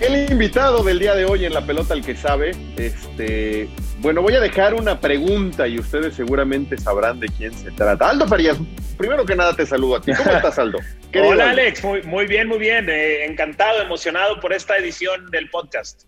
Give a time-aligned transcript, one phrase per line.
[0.00, 3.66] El invitado del día de hoy en la pelota el que sabe, este,
[4.00, 8.10] bueno, voy a dejar una pregunta y ustedes seguramente sabrán de quién se trata.
[8.10, 8.58] Aldo Farías,
[8.98, 10.12] primero que nada te saludo a ti.
[10.12, 10.78] ¿Cómo estás, Aldo?
[11.10, 11.62] Querido Hola Aldo.
[11.62, 12.90] Alex, muy, muy bien, muy bien.
[12.90, 16.04] Eh, encantado, emocionado por esta edición del podcast.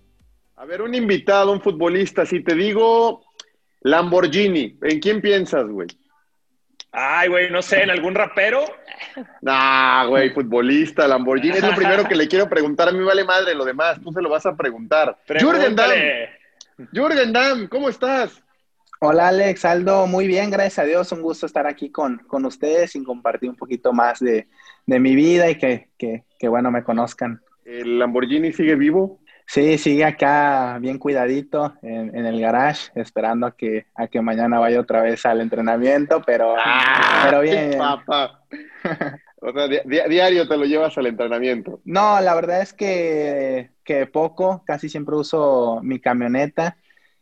[0.56, 3.25] A ver, un invitado, un futbolista, si te digo
[3.81, 5.88] Lamborghini, ¿en quién piensas, güey?
[7.00, 8.64] Ay, güey, no sé, ¿en algún rapero?
[9.41, 11.59] Nah, güey, futbolista, Lamborghini.
[11.59, 12.88] Es lo primero que le quiero preguntar.
[12.88, 14.00] A mí vale madre lo demás.
[14.03, 15.16] Tú se lo vas a preguntar.
[15.38, 15.92] Jürgen Damm.
[16.92, 18.42] Jürgen Damm, ¿cómo estás?
[19.00, 22.97] Hola Alex, Aldo, muy bien, gracias a Dios, un gusto estar aquí con, con ustedes
[22.97, 24.48] y compartir un poquito más de,
[24.86, 27.41] de mi vida y que, que, que, bueno, me conozcan.
[27.65, 29.20] ¿El Lamborghini sigue vivo?
[29.50, 34.59] Sí, sigue acá bien cuidadito en, en el garage, esperando a que, a que mañana
[34.59, 37.78] vaya otra vez al entrenamiento, pero, Ah, pero bien.
[37.78, 38.44] papa.
[39.41, 41.81] O sea, di- di- diario te lo llevas al entrenamiento.
[41.84, 46.76] No, la verdad es que, que poco, casi siempre uso mi camioneta.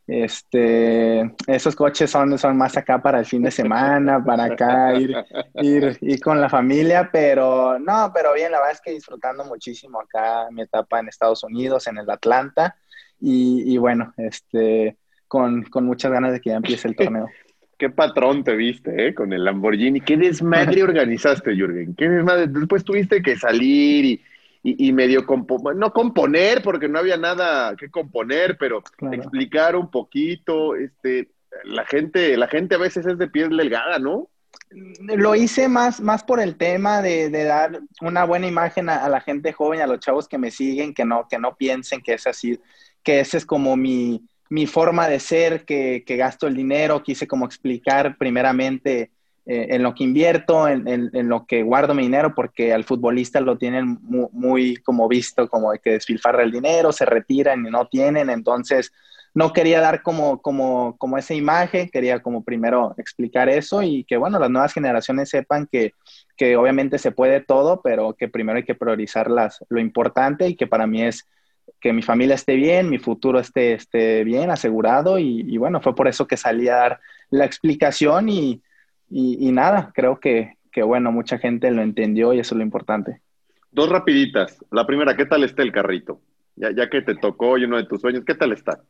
[0.07, 5.17] Este, esos coches son, son más acá para el fin de semana, para acá ir,
[5.55, 10.01] ir, ir con la familia, pero no, pero bien, la verdad es que disfrutando muchísimo
[10.01, 12.77] acá mi etapa en Estados Unidos, en el Atlanta,
[13.21, 14.97] y, y bueno, este,
[15.27, 17.29] con, con muchas ganas de que ya empiece el torneo.
[17.79, 19.15] Qué patrón te viste, ¿eh?
[19.15, 20.01] Con el Lamborghini.
[20.01, 21.95] Qué desmadre organizaste, Jürgen.
[21.95, 22.47] Qué desmadre.
[22.47, 24.23] Después tuviste que salir y,
[24.69, 29.15] y, y medio compo no componer, porque no había nada que componer, pero Claro.
[29.17, 30.75] explicar un poquito.
[30.75, 31.29] Este,
[31.65, 34.29] la gente, la gente a veces es de piel delgada, ¿no?
[34.71, 39.09] Lo hice más, más por el tema de, de dar una buena imagen a, a
[39.09, 42.15] la gente joven, a los chavos que me siguen, que no, que no piensen que
[42.15, 42.59] es así,
[43.05, 47.03] que ese es como mi, mi forma de ser, que, que gasto el dinero.
[47.03, 49.13] Quise como explicar primeramente
[49.47, 52.85] eh, en lo que invierto, en, en- en lo que guardo mi dinero, porque al
[52.85, 57.65] futbolista lo tienen mu- muy, como visto, como de que despilfarra el dinero, se retiran
[57.67, 58.31] y no tienen.
[58.31, 58.93] Entonces,
[59.35, 64.17] no quería dar como, como, como esa imagen, quería como primero explicar eso y que,
[64.17, 65.93] bueno, las nuevas generaciones sepan que,
[66.37, 70.57] que obviamente se puede todo, pero que primero hay que priorizar las, lo importante y
[70.57, 71.29] que para mí es
[71.81, 75.95] que mi familia esté bien, mi futuro esté, esté bien, asegurado y, y bueno, fue
[75.95, 78.63] por eso que salí a dar la explicación y,
[79.09, 82.65] y, y nada, creo que, que bueno, mucha gente lo entendió y eso es lo
[82.65, 83.21] importante.
[83.71, 84.59] Dos rapiditas.
[84.71, 86.21] La primera, ¿qué tal está el carrito?
[86.55, 88.81] Ya, ya que te tocó y uno de tus sueños, ¿qué tal está?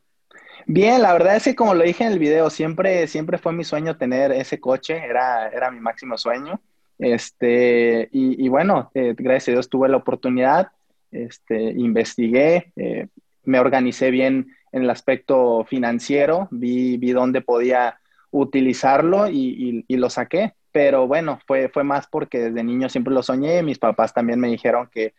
[0.67, 3.65] Bien, la verdad es que como lo dije en el video, siempre, siempre fue mi
[3.65, 6.61] sueño tener ese coche, era, era mi máximo sueño.
[6.99, 10.69] Este, y, y bueno, eh, gracias a Dios tuve la oportunidad,
[11.11, 13.09] este, investigué, eh,
[13.45, 17.99] me organicé bien en el aspecto financiero, vi, vi dónde podía
[18.31, 20.55] utilizarlo y, lo saqué.
[20.73, 24.49] Pero bueno, fue, fue más porque desde niño siempre lo soñé, mis papás también me
[24.49, 25.15] dijeron que,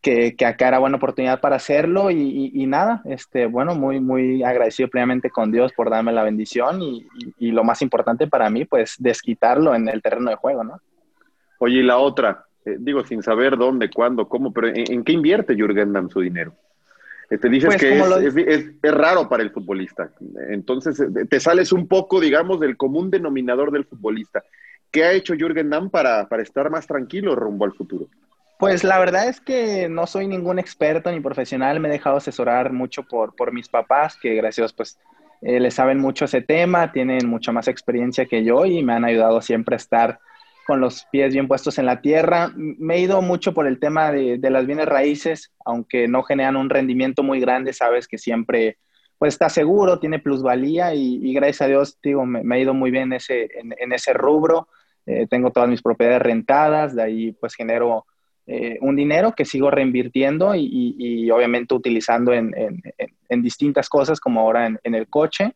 [0.00, 5.30] que, acá era buena oportunidad para hacerlo y, nada, este, bueno, muy, muy agradecido plenamente
[5.30, 7.06] con Dios por darme la bendición y,
[7.50, 10.80] lo más importante para mí, pues desquitarlo en el terreno de juego, ¿no?
[11.58, 15.54] Oye, y la otra, eh, digo, sin saber dónde, cuándo, cómo, pero ¿en, qué invierte
[15.54, 16.54] Jürgen Damm su dinero?
[17.30, 18.36] Eh, te dices pues, que es,
[18.82, 20.10] es, raro para el futbolista.
[20.48, 24.44] Entonces, eh, te sales un poco, digamos, del común denominador del futbolista.
[24.90, 28.08] ¿Qué ha hecho Jürgen Damm para, para estar más tranquilo rumbo al futuro?
[28.58, 32.72] Pues la verdad es que no soy ningún experto ni profesional, me he dejado asesorar
[32.72, 34.98] mucho por, por mis papás, que gracias pues
[35.42, 39.04] eh, le saben mucho ese tema, tienen mucha más experiencia que yo y me han
[39.04, 40.20] ayudado siempre a estar
[40.66, 42.50] con los pies bien puestos en la tierra.
[42.56, 46.68] Me he ido mucho por el tema de, las bienes raíces, aunque no generan un
[46.68, 48.78] rendimiento muy grande, sabes que siempre
[49.18, 53.12] pues está seguro, tiene plusvalía y, gracias a Dios, digo, me, ha ido muy bien
[53.12, 54.68] ese, en, ese rubro.
[55.06, 58.04] Eh, tengo todas mis propiedades rentadas, de ahí pues genero
[58.48, 62.52] eh, un dinero que sigo reinvirtiendo y, obviamente utilizando en,
[63.40, 65.54] distintas cosas como ahora en, el coche.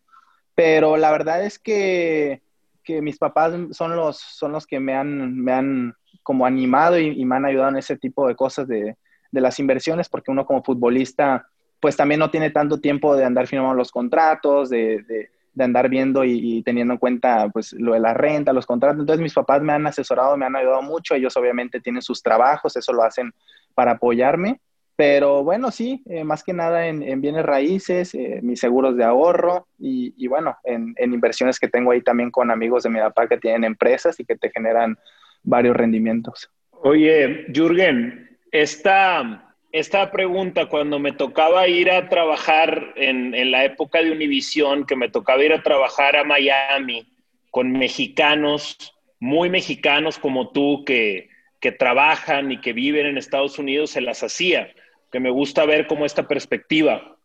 [0.54, 2.42] Pero la verdad es que,
[2.88, 7.36] mis papás son los, son los que me han, me han como animado y, me
[7.36, 8.96] han ayudado en ese tipo de cosas de,
[9.32, 11.46] las inversiones, porque uno como futbolista
[11.78, 16.24] pues también no tiene tanto tiempo de andar firmando los contratos, de de andar viendo
[16.24, 19.00] y, teniendo en cuenta pues lo de la renta, los contratos.
[19.00, 22.76] Entonces mis papás me han asesorado, me han ayudado mucho, ellos obviamente tienen sus trabajos,
[22.76, 23.32] eso lo hacen
[23.74, 24.60] para apoyarme,
[25.00, 29.66] pero bueno, sí, eh, más que nada en, bienes raíces, eh, mis seguros de ahorro
[29.78, 33.38] y, bueno, en, en, inversiones que tengo ahí también con amigos de mi papá que
[33.38, 34.98] tienen empresas y que te generan
[35.42, 36.50] varios rendimientos.
[36.82, 44.10] Oye, Jürgen, esta esta pregunta, cuando me tocaba ir a trabajar en, la época de
[44.12, 47.06] Univisión, que me tocaba ir a trabajar a Miami
[47.50, 48.76] con mexicanos,
[49.18, 51.30] muy mexicanos como tú, que,
[51.78, 54.70] trabajan y que viven en Estados Unidos, se las hacía,
[55.10, 57.16] que me gusta ver como esta perspectiva.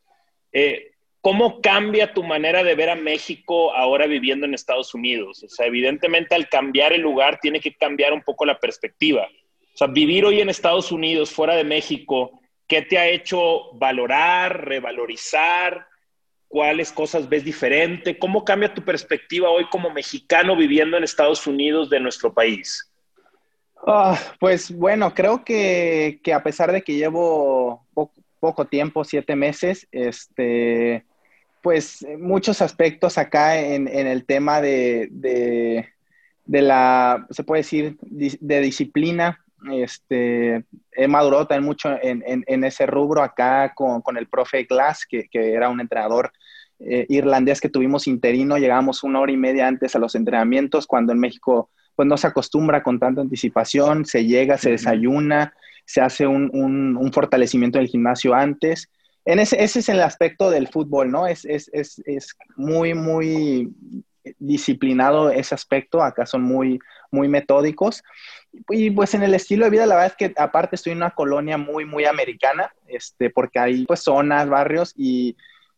[0.52, 0.92] Eh,
[1.22, 5.44] ¿Cómo cambia tu manera de ver a México ahora viviendo en Estados Unidos?
[5.44, 9.28] O sea, evidentemente al cambiar el lugar tiene que cambiar un poco la perspectiva.
[9.74, 14.66] O sea, vivir hoy en Estados Unidos, fuera de México, ¿qué te ha hecho valorar,
[14.66, 15.88] revalorizar?
[16.48, 18.20] ¿Cuáles cosas ves diferente?
[18.20, 22.94] ¿Cómo cambia tu perspectiva hoy como mexicano viviendo en Estados Unidos de nuestro país?
[23.88, 27.86] Ah, pues bueno, creo que, a pesar de que llevo
[28.40, 31.06] poco, tiempo, siete meses, este,
[31.62, 39.46] pues muchos aspectos acá en, el tema de, de, la, se puede decir, de disciplina,
[39.72, 45.70] este, he madurado también mucho en, ese rubro acá con, el profe Glass, que, era
[45.70, 46.32] un entrenador
[46.80, 51.14] eh, irlandés que tuvimos interino, llegamos una hora y media antes a los entrenamientos, cuando
[51.14, 55.54] en México pues no se acostumbra con tanta anticipación, se llega, se desayuna,
[55.86, 58.90] se hace un, fortalecimiento del gimnasio antes.
[59.26, 61.28] En ese, ese es el aspecto del fútbol, ¿no?
[61.28, 63.74] Es, es, es, es muy, muy
[64.40, 66.80] disciplinado ese aspecto, acá son muy,
[67.12, 68.04] muy metódicos.
[68.70, 71.12] Y pues en el estilo de vida, la verdad es que aparte estoy en una
[71.12, 75.36] colonia muy, muy americana, este, porque hay pues zonas, barrios y,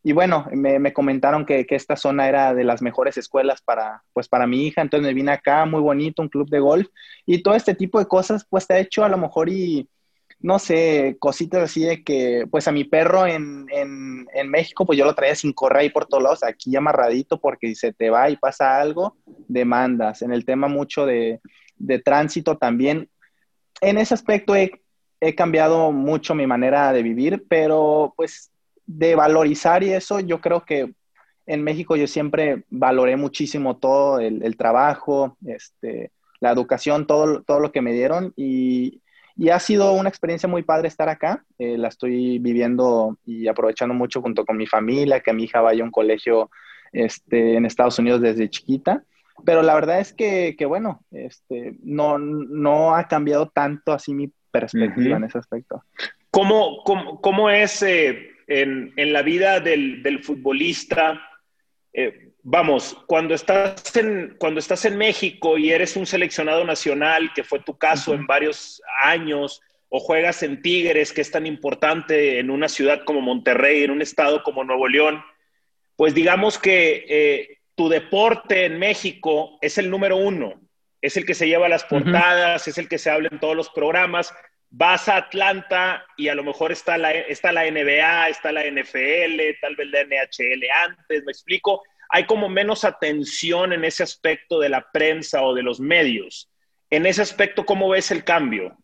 [0.07, 4.29] y bueno, me, comentaron que, que, esta zona era de las mejores escuelas para, pues
[4.29, 6.87] para mi hija, entonces me vine acá, muy bonito, un club de golf
[7.25, 9.89] y todo este tipo de cosas pues te ha hecho a lo mejor y
[10.39, 14.97] no sé, cositas así de que, pues a mi perro en, en, en México, pues
[14.97, 18.09] yo lo traía sin correr ahí por todos lados, aquí amarradito, porque si se te
[18.09, 19.17] va y pasa algo,
[19.49, 20.21] demandas.
[20.21, 21.41] En el tema mucho de,
[21.75, 23.09] de tránsito también.
[23.81, 24.71] En ese aspecto he,
[25.35, 28.51] cambiado mucho mi manera de vivir, pero pues
[28.87, 30.93] de valorizar y eso, yo creo que
[31.45, 37.71] en México yo siempre valoré muchísimo todo, el, trabajo, este, la educación, todo, todo lo
[37.71, 39.01] que me dieron y,
[39.51, 41.45] ha sido una experiencia muy padre estar acá.
[41.59, 45.83] Eh, la estoy viviendo y aprovechando mucho junto con mi familia, que mi hija vaya
[45.83, 46.49] a un colegio
[46.91, 49.03] este, en Estados Unidos desde chiquita.
[49.45, 54.31] Pero la verdad es que, que bueno, este, no, no ha cambiado tanto así mi
[54.49, 55.83] perspectiva en ese aspecto.
[56.31, 61.21] ¿Cómo, cómo, cómo es eh, en, en, la vida del, del futbolista?
[61.93, 67.43] Eh, vamos, cuando estás, en, cuando estás en México y eres un seleccionado nacional, que
[67.43, 72.49] fue tu caso en varios años, o juegas en Tigres, que es tan importante en
[72.49, 75.23] una ciudad como Monterrey, en un estado como Nuevo León,
[75.95, 80.61] pues digamos que eh, tu deporte en México es el número uno,
[81.01, 83.69] es el que se lleva las portadas, es el que se habla en todos los
[83.69, 84.33] programas.
[84.69, 89.39] Vas a Atlanta y a lo mejor está la, está la NBA, está la NFL,
[89.61, 91.81] tal vez la NHL antes, me explico.
[92.09, 96.49] Hay como menos atención en ese aspecto de la prensa o de los medios.
[96.89, 98.77] En ese aspecto, ¿cómo ves el cambio?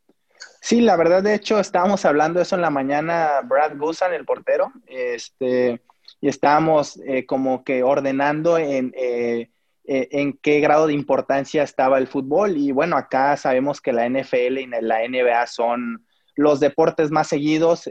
[0.62, 4.72] Sí, la verdad, de hecho, estábamos hablando eso en la mañana, Brad Gusan, el portero,
[4.88, 5.82] este,
[6.22, 9.50] y estábamos eh, como que ordenando en, eh,
[9.86, 12.58] eh, en qué grado de importancia estaba el fútbol.
[12.58, 17.88] Y bueno, acá sabemos que la NFL y la NBA son los deportes más seguidos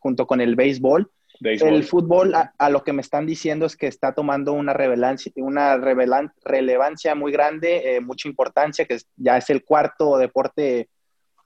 [0.00, 1.10] junto con el béisbol.
[1.40, 4.74] El fútbol, a, lo que me están diciendo es que está tomando una,
[5.36, 10.88] una relevancia muy grande, mucha importancia, que ya es el cuarto deporte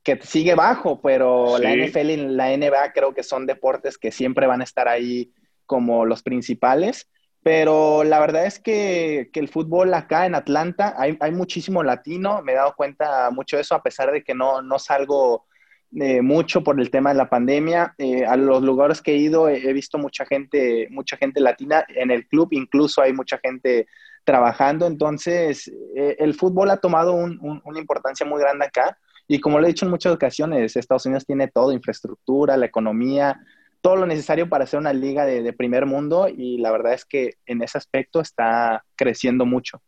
[0.06, 4.46] que sigue bajo, pero la NFL y la NBA creo que son deportes que siempre
[4.46, 5.32] van a estar ahí
[5.66, 7.08] como los principales.
[7.46, 12.54] Pero la verdad es que, el fútbol acá en Atlanta hay, muchísimo latino, me he
[12.56, 15.46] dado cuenta mucho de eso, a pesar de que no, no salgo
[15.94, 17.94] eh, mucho por el tema de la pandemia.
[17.98, 22.10] Eh, a los lugares que he ido he, visto mucha gente, mucha gente latina en
[22.10, 23.86] el club, incluso hay mucha gente
[24.24, 24.88] trabajando.
[24.88, 28.98] Entonces, eh, el fútbol ha tomado una importancia muy grande acá.
[29.28, 33.38] Y como lo he dicho en muchas ocasiones, Estados Unidos tiene todo, infraestructura, la economía,
[33.80, 37.34] todo lo necesario para ser una liga de, primer mundo y la verdad es que
[37.46, 39.80] en ese aspecto está creciendo mucho.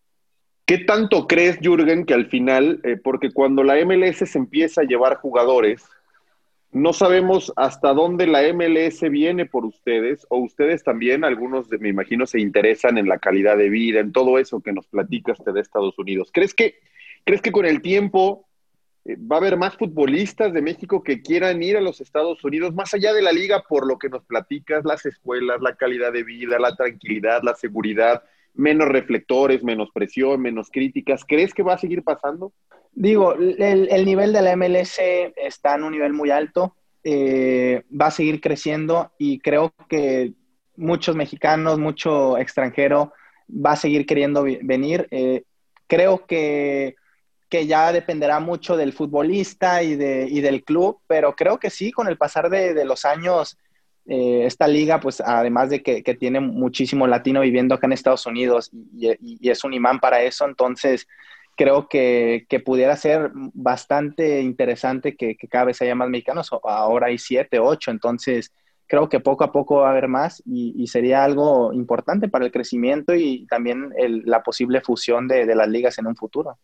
[0.67, 4.85] ¿Qué tanto crees, Jürgen, que al final, eh, porque cuando la MLS se empieza a
[4.85, 5.83] llevar jugadores,
[6.71, 12.27] no sabemos hasta dónde la MLS viene por ustedes, o ustedes también, algunos me imagino,
[12.27, 15.99] se interesan en la calidad de vida, en todo eso que nos platicaste de Estados
[15.99, 16.31] Unidos.
[16.33, 16.75] ¿Crees que,
[17.25, 18.48] ¿crees que con el tiempo
[19.17, 22.93] va a haber más futbolistas de México que quieran ir a los Estados Unidos, más
[22.93, 26.59] allá de la liga, por lo que nos platicas, las escuelas, la calidad de vida,
[26.59, 28.23] la tranquilidad, la seguridad,
[28.55, 31.25] menos reflectores, menos presión, menos críticas.
[31.27, 32.53] ¿Crees que va a seguir pasando?
[32.93, 34.99] Digo, el, nivel de la MLS
[35.37, 36.75] está en un nivel muy alto,
[37.05, 40.33] eh, va a seguir creciendo y creo que
[40.77, 43.13] muchos mexicanos, mucho extranjero
[43.49, 45.07] va a seguir queriendo venir.
[45.11, 45.45] Eh,
[45.87, 46.97] creo que
[47.49, 51.93] que ya dependerá mucho del futbolista y, de, y del club, pero creo que sí,
[51.93, 53.59] con el pasar de, los años,
[54.07, 58.71] eh, esta liga, pues además de que, tiene muchísimo latino viviendo acá en Estados Unidos
[58.73, 61.07] y, es un imán para eso, entonces
[61.57, 67.59] creo que, pudiera ser bastante interesante que, cada vez haya más mexicanos, ahora hay siete,
[67.59, 68.53] ocho, entonces
[68.87, 72.53] creo que poco a poco va a haber más y, sería algo importante para el
[72.53, 73.91] crecimiento y también
[74.25, 76.59] la posible fusión de las ligas en un futuro.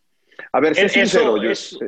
[0.52, 1.42] A ver, sé sincero.
[1.42, 1.78] Yo, sí.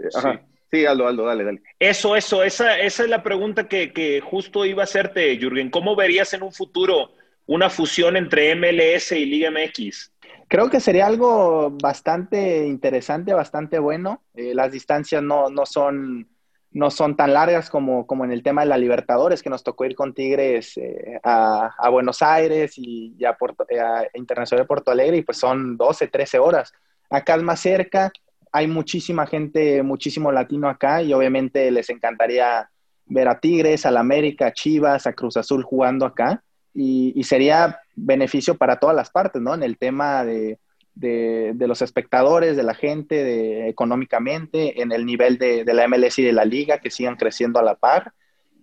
[0.84, 1.62] Aldo, Aldo, dale, dale.
[1.78, 5.70] Eso, eso, esa, esa es la pregunta que, justo iba a hacerte, Jürgen.
[5.70, 7.12] ¿Cómo verías en un futuro
[7.46, 10.12] una fusión entre MLS y Liga MX?
[10.48, 14.22] Creo que sería algo bastante interesante, bastante bueno.
[14.34, 16.28] Eh, las distancias no, no, son,
[16.70, 19.84] no son tan largas como, como en el tema de la Libertadores, que nos tocó
[19.86, 25.22] ir con Tigres eh, a, Buenos Aires y, a, a Internacional de Porto Alegre, y
[25.22, 26.72] pues son 12, 13 horas.
[27.10, 28.12] Acá es más cerca,
[28.56, 32.70] hay muchísima gente, muchísimo latino acá y obviamente les encantaría
[33.04, 38.56] ver a Tigres, al América, a Chivas, a Cruz Azul jugando acá y, sería beneficio
[38.56, 39.52] para todas las partes, ¿no?
[39.52, 40.58] En el tema de,
[40.94, 46.46] los espectadores, de la gente, económicamente, en el nivel de, la MLS y de la
[46.46, 48.14] liga, que sigan creciendo a la par.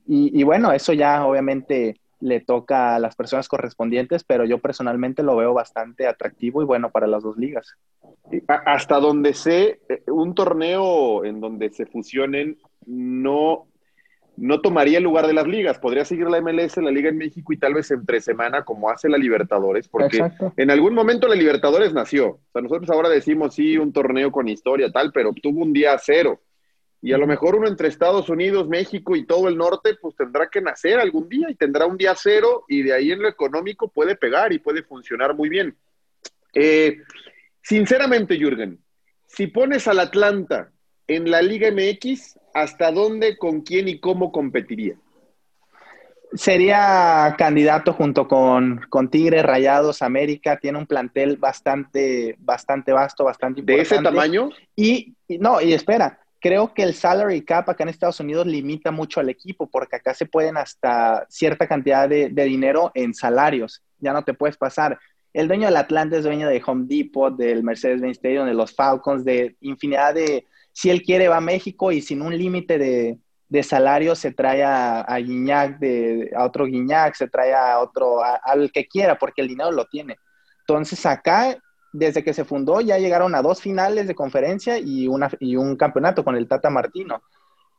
[0.08, 5.36] Y bueno, eso ya obviamente le toca a las personas correspondientes, pero yo personalmente lo
[5.36, 7.76] veo bastante atractivo y bueno para las dos ligas.
[8.48, 13.68] Hasta donde sé, eh, un torneo en donde se fusionen no,
[14.38, 15.80] no tomaría el lugar de las ligas.
[15.80, 19.10] Podría seguir la MLS, la Liga en México y tal vez entre semana como hace
[19.10, 20.24] la Libertadores, porque
[20.56, 22.28] en algún momento la Libertadores nació.
[22.30, 25.98] O sea, nosotros ahora decimos sí, un torneo con historia, tal, pero tuvo un día
[26.02, 26.40] cero.
[27.06, 30.48] Y a lo mejor uno entre Estados Unidos, México y todo el norte, pues tendrá
[30.48, 33.90] que nacer algún día y tendrá un día cero y de ahí en lo económico
[33.90, 35.76] puede pegar y puede funcionar muy bien.
[36.54, 37.00] Eh,
[37.62, 38.80] sinceramente, Jürgen,
[39.28, 40.72] si pones al Atlanta
[41.06, 44.96] en la Liga MX, ¿hasta dónde, con quién y cómo competiría?
[46.32, 50.58] Sería candidato junto con, con Tigres, Rayados, América.
[50.58, 53.90] Tiene un plantel bastante, bastante vasto, bastante importante.
[53.90, 54.52] ¿De ese tamaño?
[54.74, 59.22] y no, y espera, creo que el salary cap acá en Estados Unidos limita mucho
[59.22, 63.82] al equipo porque acá se pueden hasta cierta cantidad de, dinero en salarios.
[64.00, 65.00] Ya no te puedes pasar.
[65.32, 69.24] El dueño del Atlanta es dueño de Home Depot, del Mercedes-Benz Stadium, de los Falcons,
[69.24, 70.46] de infinidad de...
[70.74, 74.64] Si él quiere va a México y sin un límite de, de salario se trae
[74.64, 79.42] a, a Guiñac, de, a otro Guiñac, se trae a otro, al que quiera, porque
[79.42, 80.18] el dinero lo tiene.
[80.68, 81.58] Entonces acá
[81.94, 85.78] desde que se fundó ya llegaron a dos finales de conferencia y, una, y un
[85.78, 87.22] campeonato con el Tata Martino.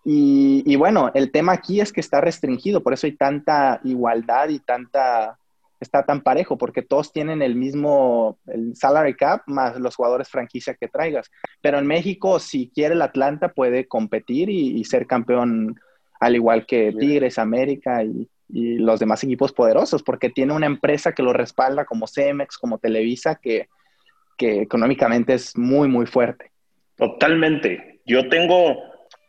[0.06, 4.58] Y, bueno, el tema aquí es que está restringido, por eso hay tanta igualdad y
[4.58, 5.38] tanta,
[5.80, 10.74] está tan parejo, porque todos tienen el mismo el salary cap más los jugadores franquicia
[10.74, 11.30] que traigas.
[11.62, 15.80] Pero en México, si quiere el Atlanta, puede competir y, ser campeón
[16.20, 21.12] al igual que Tigres, América y, y los demás equipos poderosos, porque tiene una empresa
[21.12, 23.68] que lo respalda como Cemex, como Televisa, que,
[24.36, 26.50] que económicamente es muy, muy fuerte.
[26.96, 28.00] Totalmente.
[28.06, 28.76] Yo tengo,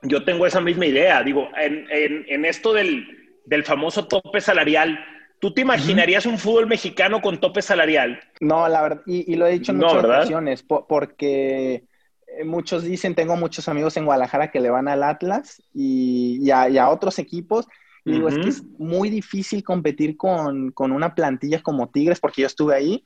[0.03, 1.23] yo tengo esa misma idea.
[1.23, 3.07] Digo, en, en, en esto del,
[3.45, 4.99] del, famoso tope salarial,
[5.39, 6.33] ¿tú te imaginarías uh -huh.
[6.33, 8.19] un fútbol mexicano con tope salarial?
[8.39, 10.19] No, la verdad, y, y lo he dicho en no, muchas ¿verdad?
[10.19, 11.83] ocasiones, po porque
[12.43, 16.69] muchos dicen, tengo muchos amigos en Guadalajara que le van al Atlas y, y, a,
[16.69, 17.67] y a, otros equipos.
[18.03, 18.37] Y digo, uh -huh.
[18.37, 22.75] es que es muy difícil competir con, con, una plantilla como Tigres, porque yo estuve
[22.75, 23.05] ahí,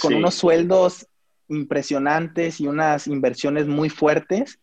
[0.00, 0.16] con sí.
[0.16, 1.06] unos sueldos
[1.48, 4.60] impresionantes y unas inversiones muy fuertes,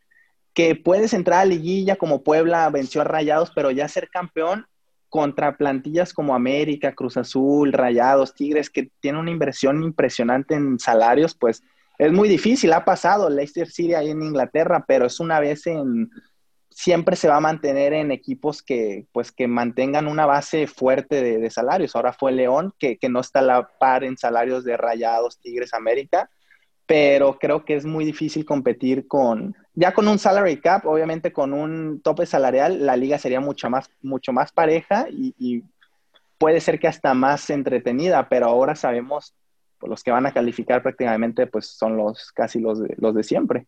[0.53, 4.65] que puedes entrar a liguilla como Puebla venció a Rayados, pero ya ser campeón
[5.09, 11.35] contra plantillas como América, Cruz Azul, Rayados, Tigres, que tienen una inversión impresionante en salarios,
[11.35, 11.63] pues
[11.97, 12.73] es muy difícil.
[12.73, 16.09] Ha pasado Leicester City ahí en Inglaterra, pero es una vez en...
[16.69, 21.37] Siempre se va a mantener en equipos que, pues, que mantengan una base fuerte de,
[21.37, 21.95] de salarios.
[21.95, 25.73] Ahora fue León, que, que no está a la par en salarios de Rayados, Tigres,
[25.73, 26.29] América,
[26.85, 31.53] pero creo que es muy difícil competir con, ya con un salary cap, obviamente con
[31.53, 35.63] un tope salarial, la liga sería mucho más, mucho más pareja y,
[36.37, 39.33] puede ser que hasta más entretenida, pero ahora sabemos,
[39.79, 43.23] pues, los que van a calificar prácticamente pues son los casi los de, los de
[43.23, 43.67] siempre.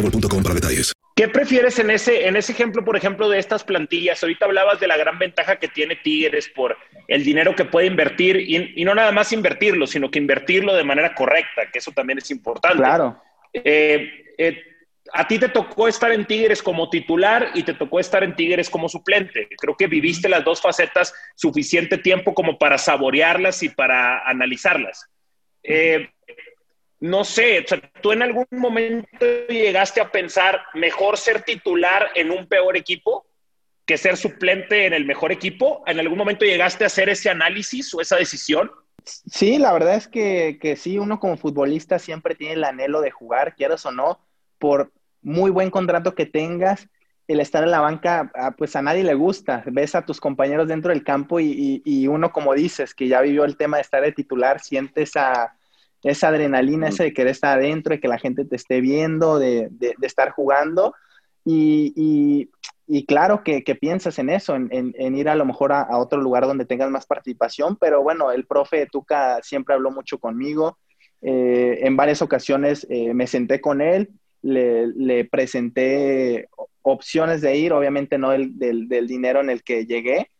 [0.01, 0.93] boostmobile.com para detalles.
[1.15, 4.23] ¿Qué prefieres en ese, en ese ejemplo, por ejemplo, de estas plantillas?
[4.23, 8.37] Ahorita hablabas de la gran ventaja que tiene Tigres por el dinero que puede invertir
[8.37, 12.17] y, y no nada más invertirlo, sino que invertirlo de manera correcta, que eso también
[12.17, 12.77] es importante.
[12.77, 13.21] Claro.
[13.53, 14.63] Eh, eh,
[15.13, 18.69] a ti te tocó estar en Tigres como titular y te tocó estar en Tigres
[18.69, 19.47] como suplente.
[19.59, 25.09] Creo que viviste las dos facetas suficiente tiempo como para saborearlas y para analizarlas.
[25.63, 26.09] Eh,
[27.01, 32.29] no sé, o sea, tú en algún momento llegaste a pensar mejor ser titular en
[32.29, 33.25] un peor equipo
[33.87, 35.83] que ser suplente en el mejor equipo.
[35.87, 38.71] ¿En algún momento llegaste a hacer ese análisis o esa decisión?
[39.03, 43.09] Sí, la verdad es que, que sí, uno como futbolista siempre tiene el anhelo de
[43.09, 44.19] jugar, quieras o no,
[44.59, 44.91] por
[45.23, 46.87] muy buen contrato que tengas,
[47.27, 49.63] el estar en la banca, pues a nadie le gusta.
[49.65, 53.21] Ves a tus compañeros dentro del campo y, y, y uno, como dices, que ya
[53.21, 55.55] vivió el tema de estar de titular, sientes a
[56.03, 59.67] esa adrenalina, ese de querer estar adentro, de que la gente te esté viendo, de,
[59.71, 60.95] de, de estar jugando.
[61.45, 62.49] Y, y,
[62.87, 65.81] y claro que, que, piensas en eso, en, en, en ir a lo mejor a,
[65.81, 70.19] a, otro lugar donde tengas más participación, pero bueno, el profe Tuca siempre habló mucho
[70.19, 70.77] conmigo.
[71.21, 74.09] Eh, en varias ocasiones eh, me senté con él,
[74.41, 76.47] le, le, presenté
[76.81, 80.31] opciones de ir, obviamente no el, del, del dinero en el que llegué,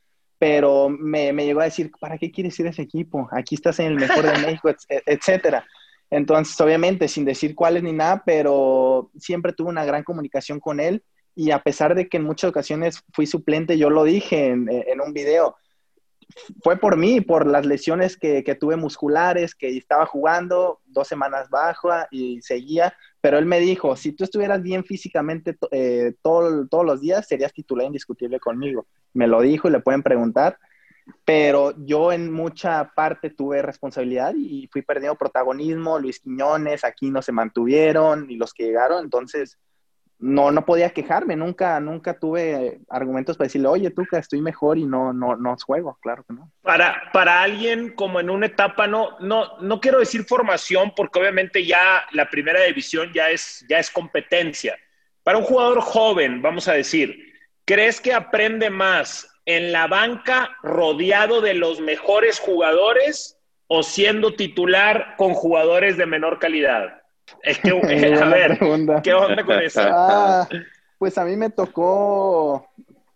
[0.42, 3.30] pero me, me, llegó a decir, ¿para qué quieres ir a ese equipo?
[3.32, 5.64] Aquí estás en el mejor de México, et etcétera.
[6.10, 11.04] Entonces, obviamente, sin decir cuáles ni nada, pero siempre tuve una gran comunicación con él
[11.36, 15.00] y a pesar de que en muchas ocasiones fui suplente, yo lo dije en, en
[15.00, 15.58] un video,
[16.64, 21.52] fue por mí, por las lesiones que, que, tuve musculares, que estaba jugando dos semanas
[21.52, 26.86] baja y seguía, pero él me dijo, si tú estuvieras bien físicamente eh, todo, todos
[26.86, 28.88] los días, serías titular indiscutible conmigo.
[29.14, 30.58] Me lo dijo y le pueden preguntar,
[31.24, 37.22] pero yo en mucha parte tuve responsabilidad y fui perdiendo protagonismo, Luis Quiñones, aquí no
[37.22, 39.58] se mantuvieron y los que llegaron, entonces
[40.22, 44.86] no, no podía quejarme, nunca, nunca tuve argumentos para decirle, oye, que estoy mejor y
[44.86, 46.52] no, no, no juego, claro que no.
[46.62, 51.66] Para, para alguien como en una etapa, no, no, no quiero decir formación, porque obviamente
[51.66, 54.78] ya la primera división ya es, ya es competencia.
[55.24, 57.34] Para un jugador joven, vamos a decir,
[57.66, 65.16] ¿crees que aprende más en la banca rodeado de los mejores jugadores o siendo titular
[65.18, 67.01] con jugadores de menor calidad?
[67.44, 67.70] Es que,
[68.22, 68.60] a ver,
[69.04, 69.82] ¿qué onda con eso?
[69.84, 70.48] Ah,
[70.98, 72.68] pues a mí me tocó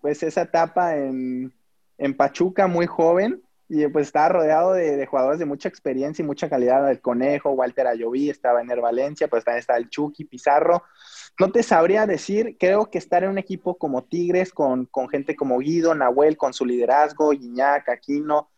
[0.02, 1.54] pues esa etapa en,
[1.98, 6.50] en Pachuca muy joven y pues estaba rodeado de, jugadores de mucha experiencia y mucha
[6.50, 6.90] calidad.
[6.90, 10.84] El Conejo, Walter Ayoví, estaba en el Valencia, pues también estaba el Chucky, Pizarro.
[11.40, 15.36] No te sabría decir, creo que estar en un equipo como Tigres, con, con gente
[15.36, 18.50] como Guido, Nahuel, con su liderazgo, Guiñac, Aquino,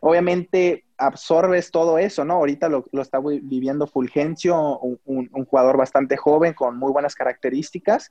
[0.00, 2.34] obviamente absorbes todo eso, ¿no?
[2.34, 8.10] Ahorita lo, está viviendo Fulgencio, un, jugador bastante joven con muy buenas características.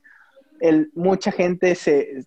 [0.60, 2.24] El, mucha gente se,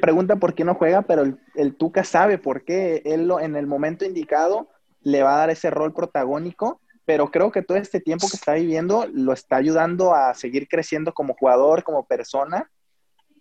[0.00, 3.02] pregunta por qué no juega, pero el, Tuca sabe por qué.
[3.04, 4.68] Él en el momento indicado
[5.02, 8.54] le va a dar ese rol protagónico, pero creo que todo este tiempo que está
[8.54, 12.70] viviendo lo está ayudando a seguir creciendo como jugador, como persona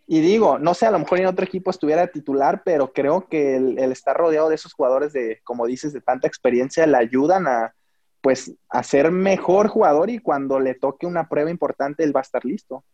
[0.09, 3.57] y digo, no sé, a lo mejor en otro equipo estuviera titular, pero creo que
[3.57, 7.73] el, estar rodeado de esos jugadores de, como dices, de tanta experiencia, le ayudan a,
[8.21, 12.23] pues, a ser mejor jugador y cuando le toque una prueba importante, él va a
[12.23, 12.85] estar listo.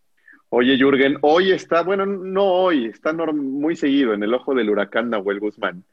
[0.50, 5.12] Oye, Jürgen, hoy está, bueno, no hoy, está muy seguido en el ojo del huracán
[5.12, 5.84] Nahuel Guzmán.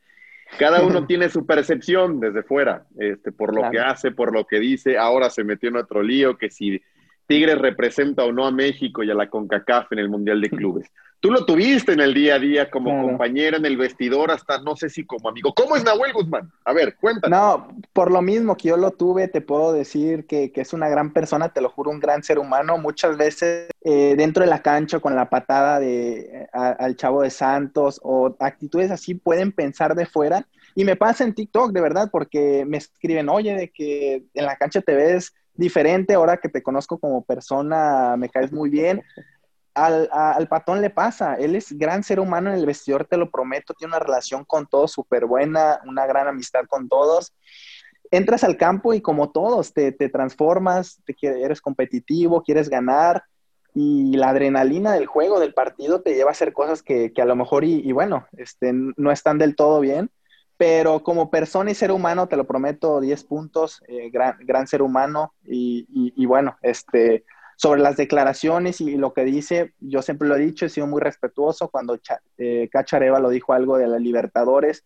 [0.58, 4.58] Cada uno tiene su percepción desde fuera, este, por lo que hace, por lo que
[4.58, 4.96] dice.
[4.96, 6.82] Ahora se metió en otro lío, que si
[7.30, 10.90] Tigres representa o no a México y a la CONCACAF en el Mundial de Clubes.
[11.20, 14.74] Tú lo tuviste en el día a día como compañero en el vestidor, hasta no
[14.74, 15.54] sé si como amigo.
[15.54, 16.50] ¿Cómo es Nahuel Guzmán?
[16.64, 17.38] A ver, cuéntanos.
[17.38, 21.12] No, por lo mismo que yo lo tuve, te puedo decir que, es una gran
[21.12, 22.78] persona, te lo juro, un gran ser humano.
[22.78, 28.00] Muchas veces eh, dentro de la cancha con la patada de, al chavo de Santos
[28.02, 30.48] o actitudes así pueden pensar de fuera.
[30.74, 34.56] Y me pasa en TikTok, de verdad, porque me escriben, oye, de que en la
[34.56, 39.02] cancha te ves diferente, ahora que te conozco como persona, me caes muy bien
[39.74, 41.34] al, patón le pasa.
[41.34, 43.74] Él es gran ser humano en el vestidor, te lo prometo.
[43.74, 47.34] Tiene una relación con todos súper buena, una gran amistad con todos.
[48.10, 53.22] Entras al campo y como todos, te, transformas, te, eres competitivo, quieres ganar
[53.72, 57.24] y la adrenalina del juego, del partido, te lleva a hacer cosas que, que a
[57.24, 60.10] lo mejor y, bueno, este, no están del todo bien.
[60.60, 64.82] Pero como persona y ser humano, te lo prometo, 10 puntos, eh, gran, gran, ser
[64.82, 67.24] humano y, y, bueno, este,
[67.56, 71.00] sobre las declaraciones y lo que dice, yo siempre lo he dicho, he sido muy
[71.00, 71.70] respetuoso.
[71.70, 71.98] Cuando
[72.36, 74.84] eh, Cachareva lo dijo algo de las Libertadores,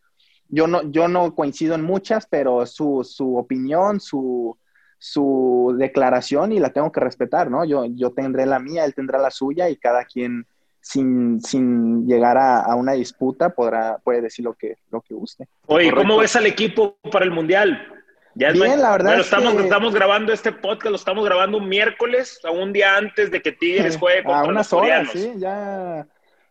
[0.49, 4.57] yo no, yo no coincido en muchas, pero su, su opinión, su,
[5.01, 7.65] su declaración y la tengo que respetar, ¿no?
[7.65, 10.47] Yo, yo tendré la mía, él tendrá la suya y cada quien
[10.85, 15.49] sin, sin llegar a, a, una disputa podrá, puede decir lo que, lo que guste.
[15.67, 17.89] Oye, ¿cómo ves al equipo para el Mundial?
[18.35, 19.19] Ya Bien, la verdad.
[19.19, 23.41] estamos, estamos grabando este podcast, lo estamos grabando un miércoles, a un día antes de
[23.41, 26.07] que Tigres juegue contra a unas horas, sí, ya,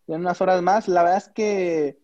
[0.08, 0.88] en unas horas más.
[0.88, 2.00] La verdad es que,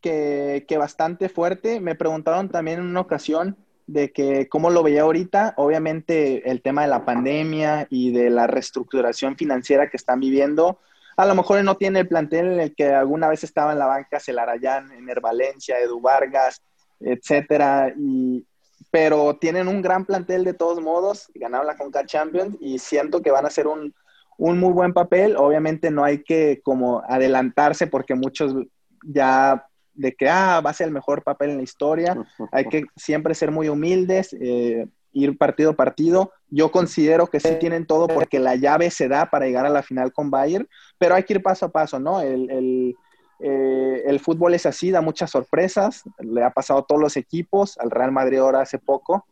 [0.00, 1.80] que, que, bastante fuerte.
[1.80, 5.52] Me preguntaron también en una ocasión de que cómo lo veía ahorita.
[5.58, 10.78] Obviamente el tema de la pandemia y de la reestructuración financiera que están viviendo.
[11.16, 13.86] A lo mejor no tiene el plantel en el que alguna vez estaba en la
[13.86, 16.62] banca Celarayán, Ener Valencia, Edu Vargas,
[17.00, 18.46] etcétera, y,
[18.90, 23.30] pero tienen un gran plantel de todos modos, ganaron la Conca Champions y siento que
[23.30, 23.94] van a hacer un,
[24.36, 25.36] un muy buen papel.
[25.36, 28.54] Obviamente no hay que como adelantarse porque muchos
[29.02, 32.16] ya de que ah, va a ser el mejor papel en la historia.
[32.52, 36.32] Hay que siempre ser muy humildes, eh, ir partido a partido.
[36.50, 39.82] Yo considero que sí tienen todo porque la llave se da para llegar a la
[39.82, 42.20] final con Bayern, pero hay que ir paso a paso, ¿no?
[42.20, 42.96] El, el,
[43.40, 47.78] eh, el fútbol es así, da muchas sorpresas, le ha pasado a todos los equipos,
[47.78, 49.26] al Real Madrid ahora hace poco,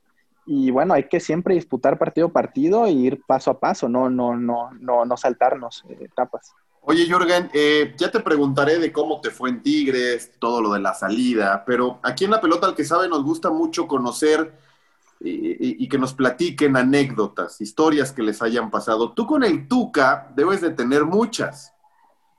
[0.45, 4.11] y bueno, hay que siempre disputar partido a partido e ir paso a paso, no,
[4.11, 6.53] no, no, no, no saltarnos eh, etapas.
[6.85, 10.81] Oye, Jürgen, eh, ya te preguntaré de cómo te fue en Tigres, todo lo de
[10.81, 14.53] la salida, pero aquí en la pelota al que sabe nos gusta mucho conocer
[15.25, 19.13] y, y, que nos platiquen anécdotas, historias que les hayan pasado.
[19.13, 21.73] Tú con el Tuca debes de tener muchas.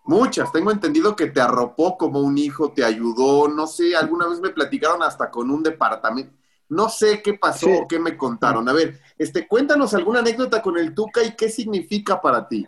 [0.06, 4.41] Muchas, tengo entendido que te arropó como un hijo, te ayudó, no sé, alguna vez
[4.41, 6.34] me platicaron hasta con un departamento.
[6.67, 8.67] No sé qué pasó o qué me contaron.
[8.67, 12.67] A ver, este, cuéntanos alguna anécdota con el Tuca y qué significa para ti.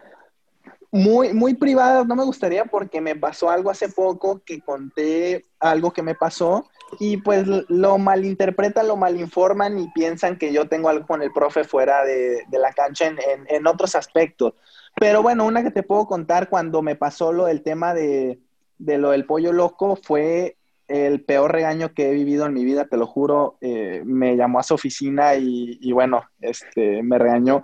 [0.91, 5.91] Muy, muy privada, no me gustaría porque me pasó algo hace poco que conté algo
[5.91, 6.69] que me pasó
[6.99, 11.63] y pues lo malinterpretan, lo malinforman y piensan que yo tengo algo con el profe
[11.63, 13.17] fuera de, la cancha en,
[13.47, 14.53] en, otros aspectos.
[14.99, 18.39] Pero bueno, una que te puedo contar cuando me pasó lo del tema de,
[18.77, 22.85] de lo del pollo loco fue el peor regaño que he vivido en mi vida,
[22.85, 23.57] te lo juro.
[23.61, 27.63] Eh, me llamó a su oficina y, y, bueno, este, me regañó.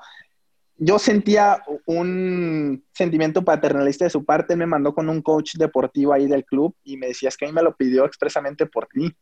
[0.83, 4.55] Yo sentía un sentimiento paternalista de su parte.
[4.55, 7.53] Me mandó con un coach deportivo ahí del club y me decía, que a mí
[7.53, 9.13] me lo pidió expresamente por ti.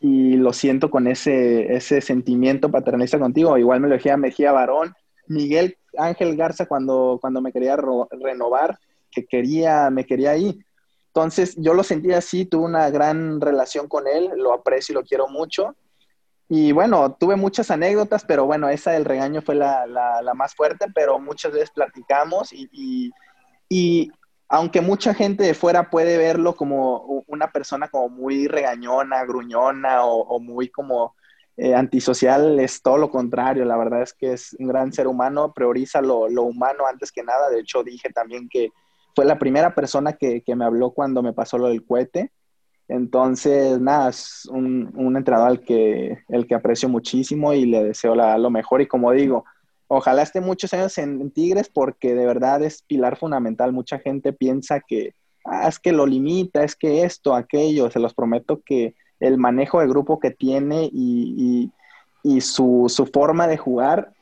[0.00, 3.56] Y lo siento con ese, ese sentimiento paternalista contigo.
[3.56, 4.92] Igual me lo decía Mejía Varón,
[5.28, 7.76] Miguel Ángel Garza cuando, cuando me quería
[8.10, 8.76] renovar,
[9.08, 10.58] que quería, me quería ahí.
[11.06, 15.04] Entonces yo lo sentí así, tuve una gran relación con él, lo aprecio y lo
[15.04, 15.76] quiero mucho.
[16.48, 20.86] Y bueno, tuve muchas anécdotas, pero bueno, esa del regaño fue la, la, más fuerte,
[20.94, 23.12] pero muchas veces platicamos y,
[23.68, 24.12] y,
[24.48, 30.38] aunque mucha gente de fuera puede verlo como una persona como muy regañona, gruñona o,
[30.38, 31.16] muy como
[31.56, 33.64] eh, antisocial, es todo lo contrario.
[33.64, 37.22] La verdad es que es un gran ser humano, prioriza lo, lo humano antes que
[37.22, 37.48] nada.
[37.48, 38.70] De hecho, dije también que
[39.16, 42.30] fue la primera persona que, que me habló cuando me pasó lo del cohete
[42.88, 48.14] entonces, nada, es un, un entrenador al que, el que aprecio muchísimo y le deseo
[48.14, 48.82] lo mejor.
[48.82, 49.44] Y como digo,
[49.88, 53.72] ojalá esté muchos años en, Tigres porque de verdad es pilar fundamental.
[53.72, 57.90] Mucha gente piensa que ah, es que lo limita, es que esto, aquello.
[57.90, 61.72] Se los prometo que el manejo de grupo que tiene y y
[62.40, 64.12] su, su, forma de jugar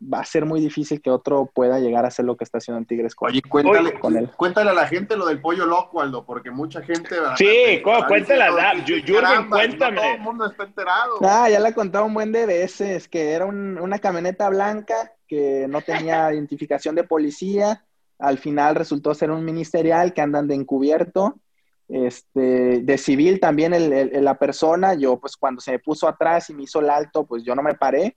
[0.00, 2.78] va a ser muy difícil que otro pueda llegar a hacer lo que está haciendo
[2.78, 4.30] en Tigres con, Oye, cuéntale, con él.
[4.36, 7.16] Cuéntale a la gente lo del pollo loco, Aldo, porque mucha gente...
[7.36, 8.44] Sí, cuéntale,
[8.86, 9.96] Jürgen, cuéntame.
[9.96, 11.14] todo el mundo está enterado.
[11.22, 15.66] Ah, ya le he contado un buen de veces, que era una camioneta blanca que
[15.68, 17.84] no tenía identificación de policía,
[18.18, 21.40] al final resultó ser un ministerial que andan de encubierto,
[21.88, 26.54] este, de civil también el, la persona, yo pues cuando se me puso atrás y
[26.54, 28.16] me hizo el alto, pues yo no me paré,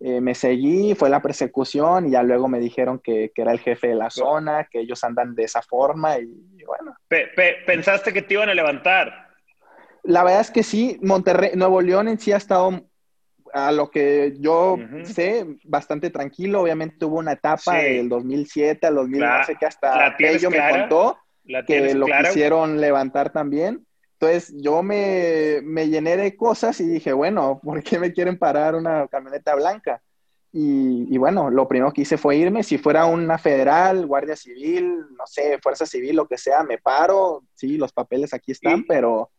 [0.00, 3.88] eh, me seguí, fue la persecución y ya luego me dijeron que, era el jefe
[3.88, 6.94] de la zona, que ellos andan de esa forma y, bueno.
[7.66, 9.28] ¿Pensaste que te iban a levantar?
[10.02, 12.82] La verdad es que sí, Monterrey, Nuevo León en sí ha estado
[13.54, 16.60] a lo que yo sé, bastante tranquilo.
[16.60, 21.16] Obviamente hubo una etapa del 2007 al 2011 que hasta ellos me contó
[21.66, 23.86] que lo quisieron levantar también.
[24.18, 28.74] Entonces yo me, me, llené de cosas y dije, bueno, ¿por qué me quieren parar
[28.74, 30.00] una camioneta blanca?
[30.52, 32.62] Y, y, bueno, lo primero que hice fue irme.
[32.62, 37.42] Si fuera una federal, guardia civil, no sé, fuerza civil, lo que sea, me paro.
[37.54, 39.30] Sí, los papeles aquí están, pero...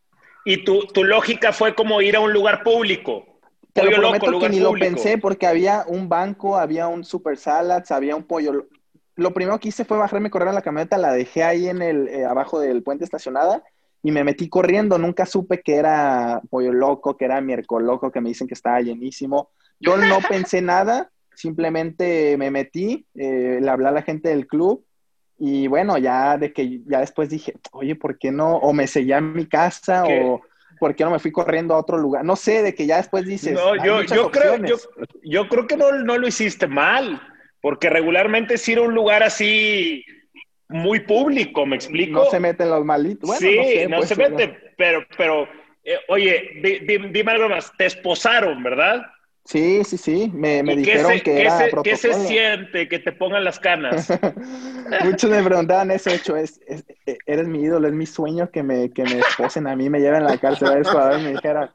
[0.44, 3.40] ¿Y tu, tu, lógica fue como ir a un lugar público?
[3.72, 7.90] Te lo prometo que ni lo pensé porque había un banco, había un super salads,
[7.90, 8.66] había un pollo,
[9.18, 12.06] lo primero que hice fue bajarme, correr a la camioneta, la dejé ahí en el,
[12.08, 13.64] eh, abajo del puente estacionada
[14.00, 14.96] y me metí corriendo.
[14.96, 18.80] Nunca supe que era pollo loco, que era miércoles loco, que me dicen que estaba
[18.80, 19.50] llenísimo.
[19.80, 24.84] Yo no pensé nada, simplemente me metí, eh, le hablé a la gente del club
[25.36, 28.56] y bueno, ya de que ya después dije, oye, ¿por qué no?
[28.58, 30.42] O me seguía en mi casa o
[30.78, 32.24] ¿por qué no me fui corriendo a otro lugar?
[32.24, 33.54] No sé, de que ya después dices.
[33.54, 34.76] No, yo, yo creo, yo,
[35.24, 37.20] yo, creo que no, no lo hiciste mal.
[37.60, 40.04] Porque regularmente si era un lugar así
[40.68, 42.24] muy público, ¿me explico?
[42.24, 43.38] No se meten los malitos.
[43.38, 45.48] sí, no, se mete, pero, pero
[45.84, 46.60] eh, oye,
[47.10, 49.06] dime algo más, te esposaron, ¿verdad?
[49.48, 53.12] Sí, sí, sí, me, me dijeron que ¿qué era se, ¿Qué se siente que te
[53.12, 54.06] pongan las canas?
[55.04, 56.60] Muchos me preguntaban eso, hecho, es,
[57.24, 60.24] eres mi ídolo, es mi sueño que me, que me esposen a mí, me lleven
[60.24, 61.70] a la cárcel a Ecuador y me dijeran,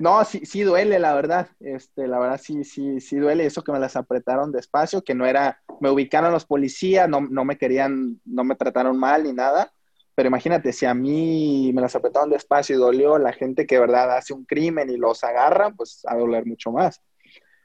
[0.00, 3.70] no, sí, sí duele, la verdad, este, la verdad sí, sí, sí duele eso que
[3.70, 8.20] me las apretaron despacio, que no era, me ubicaron los policías, no, no me querían,
[8.24, 9.72] no me trataron mal ni nada,
[10.14, 13.80] pero imagínate, si a mí me las apretaron despacio y dolió, la gente que de
[13.80, 17.00] verdad hace un crimen y los agarra, pues a doler mucho más.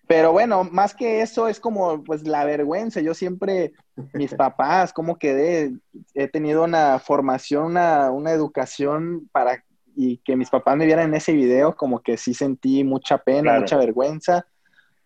[0.08, 3.00] Pero bueno, más que eso es como pues la vergüenza.
[3.00, 3.74] Yo siempre,
[4.14, 5.74] mis papás, cómo quedé,
[6.16, 9.64] he tenido una formación, una, una educación para
[9.96, 13.60] y que mis papás me vieran en ese video, como que sí sentí mucha pena,
[13.60, 14.46] mucha vergüenza,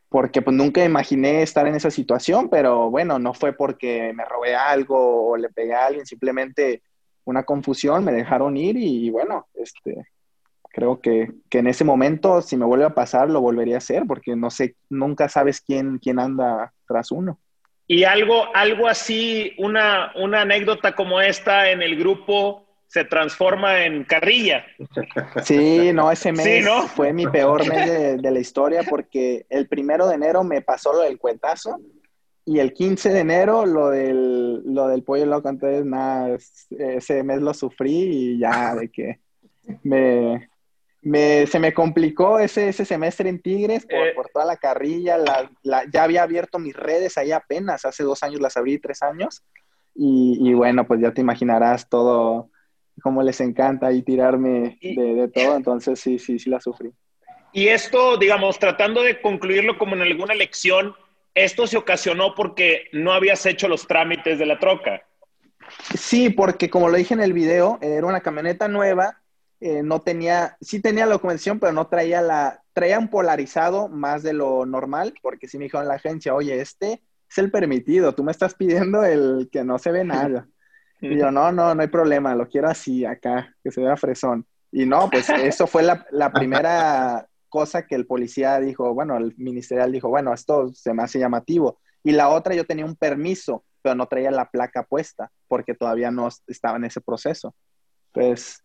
[0.07, 4.55] porque pues nunca imaginé estar en esa situación, pero bueno, no fue porque me robé
[4.55, 6.83] algo o le pegué a alguien, simplemente
[7.25, 10.07] una confusión, me dejaron ir y, bueno, este,
[10.69, 14.03] creo que, que, en ese momento, si me vuelve a pasar, lo volvería a hacer,
[14.07, 17.39] porque no sé, nunca sabes quién, quién anda tras uno.
[17.87, 24.03] Y algo, algo así, una, una anécdota como esta en el grupo se transforma en
[24.03, 24.65] carrilla.
[25.43, 26.63] Sí, no, ese mes
[26.95, 31.01] fue mi peor mes de, la historia porque el primero de enero me pasó lo
[31.01, 31.79] del cuetazo
[32.45, 35.49] y el 15 de enero lo del, lo del pollo loco.
[35.49, 36.37] Entonces, nada,
[36.69, 39.19] ese mes lo sufrí y ya de que
[39.83, 40.49] me,
[41.01, 44.13] me, se me complicó ese, ese semestre en Tigres por, eh.
[44.13, 45.17] por toda la carrilla.
[45.17, 49.43] La, ya había abierto mis redes ahí apenas, hace dos años las abrí, tres años.
[49.95, 52.49] Y, y bueno, pues ya te imaginarás todo,
[53.01, 55.55] cómo les encanta ahí tirarme de, de, todo.
[55.55, 56.91] Entonces sí, sí, sí la sufrí.
[57.53, 60.95] Y esto, digamos, tratando de concluirlo como en alguna lección,
[61.35, 65.03] esto se ocasionó porque no habías hecho los trámites de la troca.
[65.95, 69.23] Sí, porque como lo dije en el video, era una camioneta nueva
[69.65, 74.21] eh, no tenía, sí tenía la documentación, pero no traía la, traía un polarizado más
[74.21, 78.25] de lo normal, porque sí me dijeron la agencia, oye, este es el permitido, tú
[78.25, 80.49] me estás pidiendo el que no se ve nada.
[80.99, 84.45] Y yo, no, no, no hay problema, lo quiero así, acá, que se vea fresón.
[84.69, 89.35] Y no, pues eso fue la, la primera cosa que el policía dijo, bueno, el
[89.37, 91.79] ministerial dijo, bueno, esto se me hace llamativo.
[92.03, 96.09] Y la otra, yo tenía un permiso, pero no traía la placa puesta, porque todavía
[96.09, 97.53] no estaba en ese proceso.
[98.11, 98.63] Pues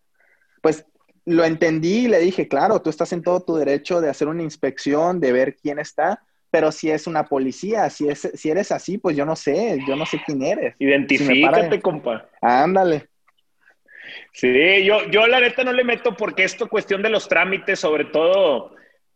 [0.62, 0.86] pues
[1.26, 4.42] lo entendí y le dije, claro, tú estás en todo tu derecho de hacer una
[4.42, 8.96] inspección, de ver quién está, pero si es una policía, si, es, si eres así,
[8.96, 10.74] pues yo no sé, yo no sé quién eres.
[10.78, 12.26] Identifícate, compa.
[12.40, 13.07] Ándale.
[14.32, 18.04] Sí, yo, yo la neta no le meto porque esto cuestión de los trámites, sobre
[18.04, 18.74] todo,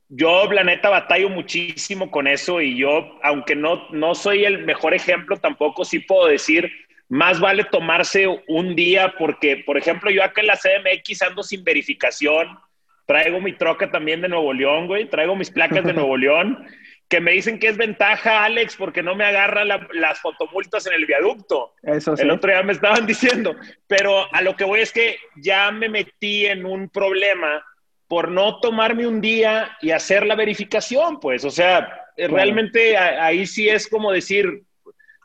[0.09, 4.95] yo la neta batallo muchísimo con eso y yo, aunque no, no soy el mejor
[4.95, 6.71] ejemplo, tampoco sí puedo decir
[7.09, 11.63] más vale tomarse un día porque, por ejemplo, yo acá en la CDMX ando sin
[11.63, 12.59] verificación,
[13.07, 16.67] traigo mi troca también de Nuevo León, güey, traigo mis placas de Nuevo León,
[17.13, 21.05] que me dicen que es ventaja, Alex, porque no me agarra las fotomultas en el
[21.05, 21.75] viaducto.
[21.83, 22.23] Eso sí.
[22.23, 23.55] El otro día me estaban diciendo,
[23.87, 27.63] pero a lo que voy es que ya me metí en un problema
[28.09, 33.69] por no tomarme un día y hacer la verificación, pues, o sea, realmente ahí sí
[33.69, 34.63] es como decir,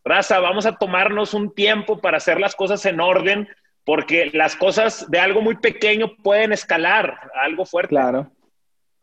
[0.03, 3.47] raza, vamos a tomarnos un tiempo para hacer las cosas en orden,
[3.85, 7.91] porque las cosas de algo muy pequeño pueden escalar a algo fuerte.
[7.91, 8.29] Claro,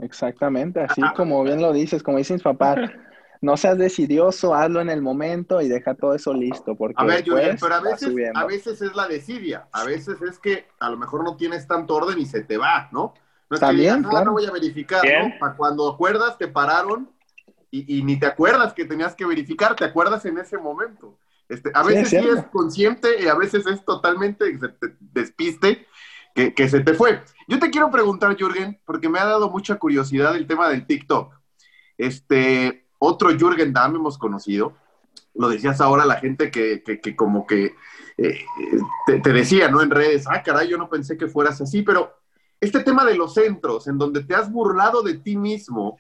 [0.04, 2.90] exactamente, así como bien lo dices, como dicen mis papás.
[3.40, 6.76] No seas decidioso, hazlo en el momento y deja todo eso listo.
[6.76, 10.38] Porque a ver, Julián, pero a veces, a veces es la desidia, a veces es
[10.38, 13.12] que a lo mejor no tienes tanto orden y se te va, ¿no?
[13.50, 15.38] No es También, que no voy a verificar, ¿no?
[15.38, 17.10] Para cuando acuerdas, te pararon
[17.70, 21.18] y, ni te acuerdas que tenías que verificar, te acuerdas en ese momento.
[21.48, 24.58] Este, a veces sí, es, consciente y a veces es totalmente
[25.12, 25.86] despiste
[26.34, 27.22] que, que, se te fue.
[27.48, 31.34] Yo te quiero preguntar, Jürgen, porque me ha dado mucha curiosidad el tema del TikTok.
[31.96, 34.74] Este, otro Jürgen Damm hemos conocido,
[35.34, 37.74] lo decías ahora la gente que, que, como que
[38.16, 38.44] eh,
[39.06, 39.82] te, te, decía, ¿no?
[39.82, 42.14] En redes, ah, caray, yo no pensé que fueras así, pero
[42.60, 45.98] este tema de los centros, en donde te has burlado de ti mismo,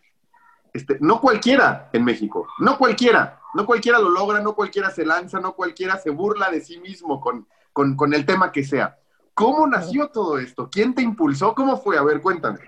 [0.72, 5.40] este, no cualquiera en México, no cualquiera, no cualquiera lo logra, no cualquiera se lanza,
[5.40, 8.98] no cualquiera se burla de sí mismo con, con, el tema que sea.
[9.34, 10.68] ¿Cómo nació todo esto?
[10.70, 11.54] ¿Quién te impulsó?
[11.54, 11.98] ¿Cómo fue?
[11.98, 12.58] A ver, cuéntame.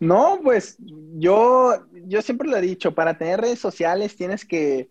[0.00, 4.90] No, pues yo, yo siempre lo he dicho, para tener redes sociales tienes que,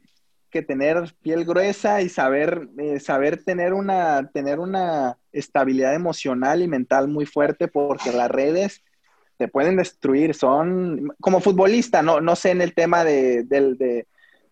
[0.68, 7.08] tener piel gruesa y saber, eh, saber tener, una, tener una estabilidad emocional y mental
[7.08, 8.84] muy fuerte porque las redes
[9.38, 14.06] te pueden destruir, son como futbolista, no, no sé en el tema de, de,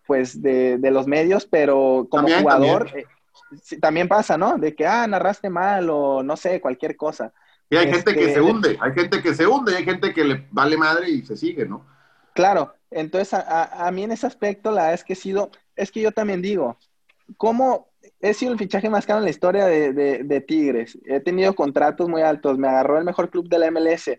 [0.04, 3.06] pues de, los medios, pero como jugador también.
[3.70, 4.58] Eh, pasa, ¿no?
[4.58, 7.32] De que, ah, narraste mal o no sé, cualquier cosa.
[7.70, 10.24] Y hay gente que se este, hunde, hay gente que se hunde hay gente que
[10.24, 11.86] le vale madre y se sigue, ¿no?
[12.34, 15.90] Claro, entonces a, a mí en ese aspecto la verdad es que he sido, es
[15.90, 16.78] que yo también digo,
[17.38, 17.88] ¿cómo
[18.20, 20.98] he sido el fichaje más caro en la historia de, de, de Tigres?
[21.06, 24.10] He tenido contratos muy altos, me agarró el mejor club de la MLS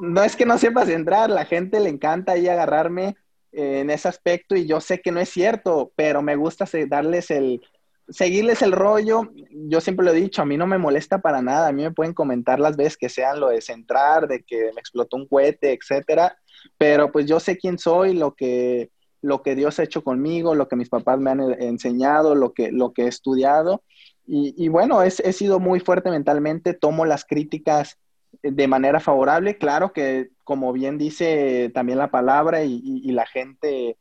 [0.00, 3.16] no es que no sepas entrar, la gente le encanta ahí agarrarme
[3.52, 7.30] eh, en ese aspecto y yo sé que no es cierto, pero me gusta darles
[7.30, 7.62] el,
[8.10, 9.30] seguirles el rollo.
[9.50, 11.92] Yo siempre lo he dicho, a mí no me molesta para nada, a mí me
[11.92, 15.72] pueden comentar las veces que sean lo de centrar, de que me explotó un cohete,
[15.72, 16.36] etcétera,
[16.78, 18.90] pero pues yo sé quién soy, lo que,
[19.22, 22.72] lo que Dios ha hecho conmigo, lo que mis papás me han enseñado, lo que,
[22.72, 23.82] lo que he estudiado.
[24.32, 27.98] Y, bueno, he sido muy fuerte mentalmente, tomo las críticas
[28.42, 29.58] de manera favorable.
[29.58, 33.96] Claro que, como bien dice también la palabra y, la gente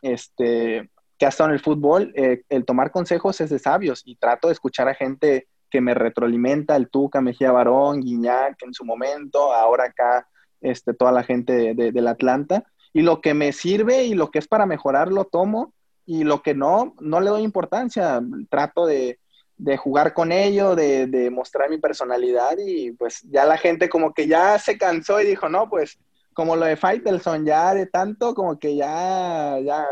[0.00, 0.90] este,
[1.24, 4.48] que ha estado en el fútbol, eh, el tomar consejos es de sabios y trato
[4.48, 9.54] de escuchar a gente que me retroalimenta, el Tuca, Mejía Barón, Guiñac en su momento,
[9.54, 10.28] ahora acá
[10.60, 12.64] este, toda la gente de, del Atlanta.
[12.92, 15.72] Y lo que me sirve y lo que es para mejorar lo tomo,
[16.04, 18.20] y lo que no, no le doy importancia.
[18.50, 19.18] Trato de,
[19.56, 24.12] de jugar con ello, de, de, mostrar mi personalidad y pues ya la gente como
[24.12, 25.98] que ya se cansó y dijo, no, pues
[26.34, 29.86] como lo de Faitelson, ya de tanto como que ya, ya,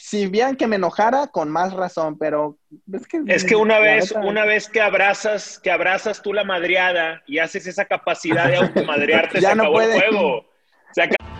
[0.00, 2.56] si bien que me enojara, con más razón, pero
[2.92, 3.22] es que...
[3.26, 7.66] Es que una vez, una vez que abrazas, que abrazas tú la madreada y haces
[7.66, 10.44] esa capacidad de automadrearte, ya se acabó el juego.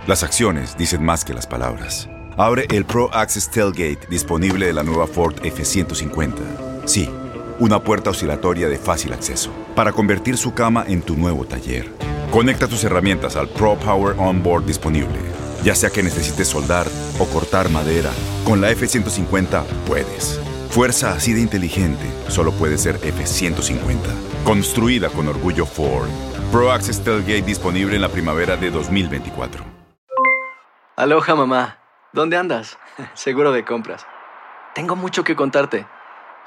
[0.06, 2.08] Las acciones dicen más que las palabras.
[2.36, 6.86] Abre el Pro Access Tailgate disponible de la nueva Ford F-150.
[6.86, 7.10] Sí
[7.60, 11.90] una puerta oscilatoria de fácil acceso para convertir su cama en tu nuevo taller.
[12.32, 15.18] Conecta tus herramientas al Pro Power Onboard disponible.
[15.62, 16.86] Ya sea que necesites soldar
[17.20, 18.10] o cortar madera,
[18.44, 20.40] con la F-150 puedes.
[20.70, 23.98] Fuerza así de inteligente solo puede ser F-150.
[24.44, 26.08] Construida con orgullo Ford.
[26.50, 29.62] Pro Access Tailgate disponible en la primavera de 2024.
[30.96, 31.78] Aloha mamá.
[32.12, 32.78] ¿Dónde andas?
[33.14, 34.06] Seguro de compras.
[34.74, 35.86] Tengo mucho que contarte.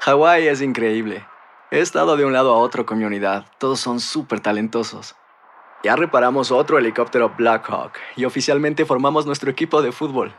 [0.00, 1.24] Hawái es increíble.
[1.70, 3.46] He estado de un lado a otro con mi unidad.
[3.58, 5.16] Todos son súper talentosos.
[5.82, 10.34] Ya reparamos otro helicóptero Blackhawk y oficialmente formamos nuestro equipo de fútbol.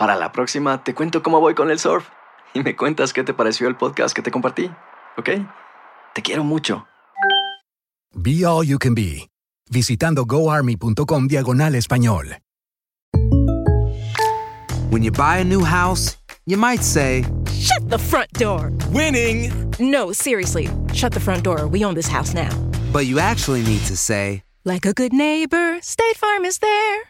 [0.00, 2.08] Para la próxima te cuento cómo voy con el surf
[2.54, 4.70] y me cuentas qué te pareció el podcast que te compartí,
[5.18, 5.28] ¿ok?
[6.14, 6.86] Te quiero mucho.
[8.14, 9.28] Be All You Can Be,
[9.70, 12.38] visitando goarmy.com diagonal español.
[14.90, 18.72] When you buy a new house, you might say, Shut the front door!
[18.94, 19.52] Winning!
[19.78, 21.68] No, seriously, shut the front door.
[21.68, 22.48] We own this house now.
[22.90, 27.09] But you actually need to say, Like a good neighbor, State Farm is there.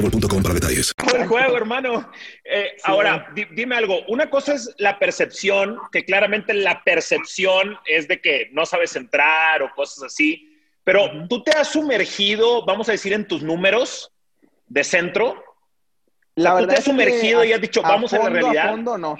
[0.00, 0.94] mobile.com para detalles.
[1.10, 2.10] Buen juego, hermano.
[2.44, 4.04] Eh, ahora, dime algo.
[4.08, 9.62] Una cosa es la percepción, que claramente la percepción es de que no sabes entrar
[9.62, 14.12] o cosas así, pero tú te has sumergido, vamos a decir, en tus números
[14.66, 15.42] de centro.
[16.34, 18.68] La verdad tú te has sumergido y has dicho, vamos a, la realidad.
[18.68, 19.18] A fondo, no,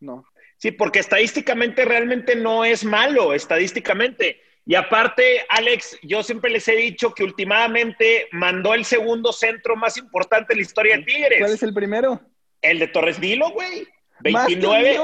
[0.00, 0.24] no.
[0.58, 4.40] Sí, porque estadísticamente realmente no es malo, estadísticamente.
[4.68, 9.96] Y aparte, Alex, yo siempre les he dicho que últimamente mandó el segundo centro más
[9.96, 11.40] importante en la historia de Tigres.
[11.40, 12.20] ¿Cuál es el primero?
[12.60, 13.88] El de Torres Nilo, güey.
[14.20, 15.00] 29.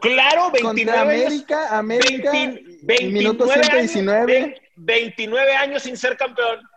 [0.00, 0.60] Claro, 29.
[0.60, 2.32] Contra América, América.
[2.32, 4.36] 20, minuto 119.
[4.38, 6.68] Años, 29 años sin ser campeón.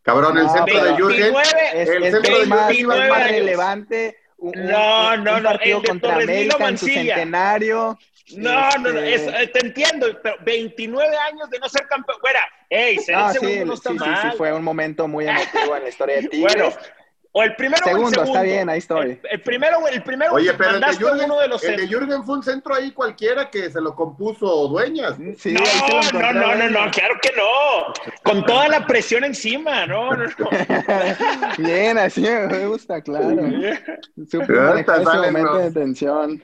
[0.00, 1.34] Cabrón, el centro de Jürgen.
[1.74, 4.16] Es, el centro de más, más relevante.
[4.38, 5.50] Un, no, no, un no.
[5.50, 7.98] Partido contra América en su centenario.
[8.36, 12.18] No, no, no, este es, te entiendo, pero 29 años de no ser campeón.
[12.20, 14.22] Fuera, ey, ser no, el segundo sí, no está sí, mal.
[14.22, 16.54] Sí, sí, fue un momento muy emotivo en la historia de Tigres.
[16.54, 16.76] Bueno,
[17.32, 18.32] o el primero segundo, o el segundo.
[18.32, 19.10] está bien, ahí estoy.
[19.10, 20.32] El, el primero, el primero.
[20.32, 22.90] Oye, pero el de, Jürgen, uno de los el de Jürgen fue un centro ahí
[22.92, 25.16] cualquiera que se lo compuso Dueñas.
[25.36, 27.92] Sí, no, no, no, no, no, claro que no.
[28.24, 30.50] Con toda la presión encima, no, no, no.
[31.58, 33.36] bien, así me gusta, claro.
[34.28, 36.42] Super manejar ese momento de tensión.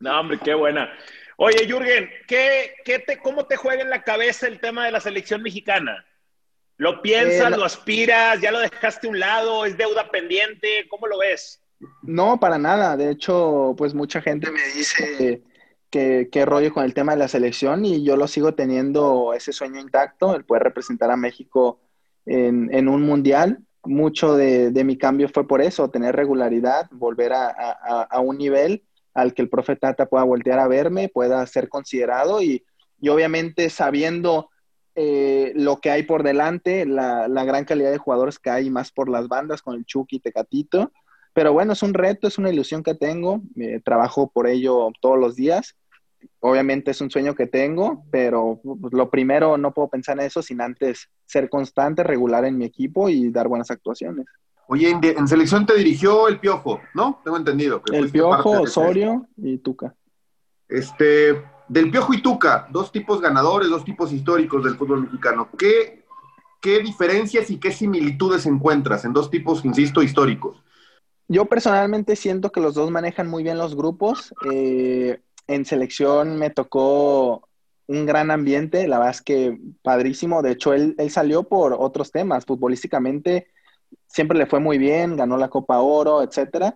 [0.00, 0.92] No, hombre, qué buena.
[1.36, 5.00] Oye, Jürgen, ¿qué, qué te, ¿cómo te juega en la cabeza el tema de la
[5.00, 6.04] selección mexicana?
[6.76, 7.58] ¿Lo piensas, eh, lo...
[7.58, 10.86] lo aspiras, ya lo dejaste a un lado, es deuda pendiente?
[10.88, 11.60] ¿Cómo lo ves?
[12.02, 12.96] No, para nada.
[12.96, 15.42] De hecho, pues mucha gente me dice
[15.90, 19.52] que qué rollo con el tema de la selección y yo lo sigo teniendo ese
[19.52, 21.80] sueño intacto, el poder representar a México
[22.24, 23.58] en, en un mundial.
[23.84, 28.38] Mucho de, de, mi cambio fue por eso, tener regularidad, volver a, a, a un
[28.38, 28.84] nivel
[29.14, 32.64] al que el profe Tata pueda voltear a verme, pueda ser considerado y,
[33.00, 34.50] y obviamente sabiendo
[34.94, 38.92] eh, lo que hay por delante, la, la, gran calidad de jugadores que hay más
[38.92, 40.92] por las bandas con el Chucky y Tecatito.
[41.32, 45.18] Pero bueno, es un reto, es una ilusión que tengo, eh, trabajo por ello todos
[45.18, 45.76] los días.
[46.40, 48.60] Obviamente es un sueño que tengo, pero
[48.92, 53.08] lo primero no puedo pensar en eso sin antes ser constante, regular en mi equipo
[53.08, 54.26] y dar buenas actuaciones.
[54.68, 57.20] Oye, en, en, selección te dirigió el Piojo, ¿no?
[57.24, 57.82] Tengo entendido.
[57.82, 59.94] Que el Piojo, Osorio y Tuca.
[60.68, 65.48] Este, del Piojo y Tuca, dos tipos ganadores, dos tipos históricos del fútbol mexicano.
[65.58, 66.04] ¿Qué,
[66.60, 70.62] qué diferencias y qué similitudes encuentras en dos tipos, insisto, históricos?
[71.28, 74.34] Yo personalmente siento que los dos manejan muy bien los grupos.
[74.50, 77.48] Eh, en selección me tocó
[77.86, 80.42] un gran ambiente, la verdad es que padrísimo.
[80.42, 82.46] De hecho, él, él salió por otros temas.
[82.46, 83.48] Futbolísticamente
[84.12, 86.74] siempre le fue muy bien, ganó la Copa Oro, etcétera.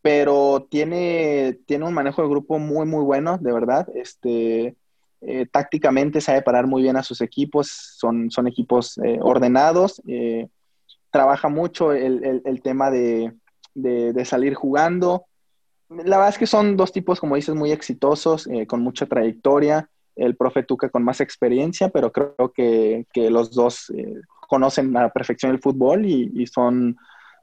[0.00, 3.88] Pero tiene, tiene un manejo de grupo muy, muy bueno, de verdad.
[3.94, 4.76] Este,
[5.20, 10.00] eh, tácticamente sabe parar muy bien a sus equipos, son, son equipos eh, ordenados.
[10.06, 10.48] Eh,
[11.10, 13.32] trabaja mucho el, el, tema de,
[13.74, 15.24] de, salir jugando.
[15.88, 20.36] La verdad es que son dos tipos, como dices, muy exitosos, con mucha trayectoria el
[20.36, 23.90] profe Tuca con más experiencia, pero creo que, que los dos
[24.48, 26.96] conocen a perfección el fútbol y, son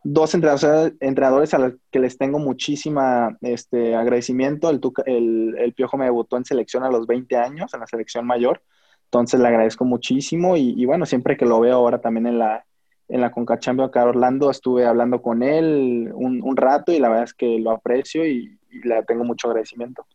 [0.04, 4.70] dos entrenadores, entrenadores, a los que les tengo muchísima este, agradecimiento.
[4.70, 8.62] El, el, Piojo me debutó en selección a los 20 años, en la selección mayor,
[9.06, 12.66] entonces le agradezco muchísimo y, bueno, siempre que lo veo ahora también en la,
[13.08, 17.26] en la Concachambio acá Orlando, estuve hablando con él un, un, rato y la verdad
[17.26, 20.06] es que lo aprecio y, y le tengo mucho agradecimiento.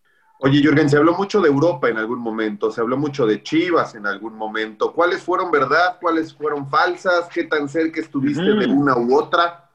[0.43, 3.95] Oye, Jürgen, se habló mucho de Europa en algún momento, se habló mucho de Chivas
[3.95, 4.95] en algún momento.
[4.95, 5.99] ¿Cuáles fueron verdad?
[6.01, 7.29] ¿Cuáles fueron falsas?
[7.29, 8.59] ¿Qué tan cerca estuviste mm.
[8.59, 9.69] de una u otra?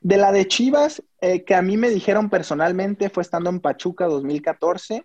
[0.00, 4.06] De la de Chivas, eh, que a mí me dijeron personalmente, fue estando en Pachuca
[4.06, 5.04] 2014,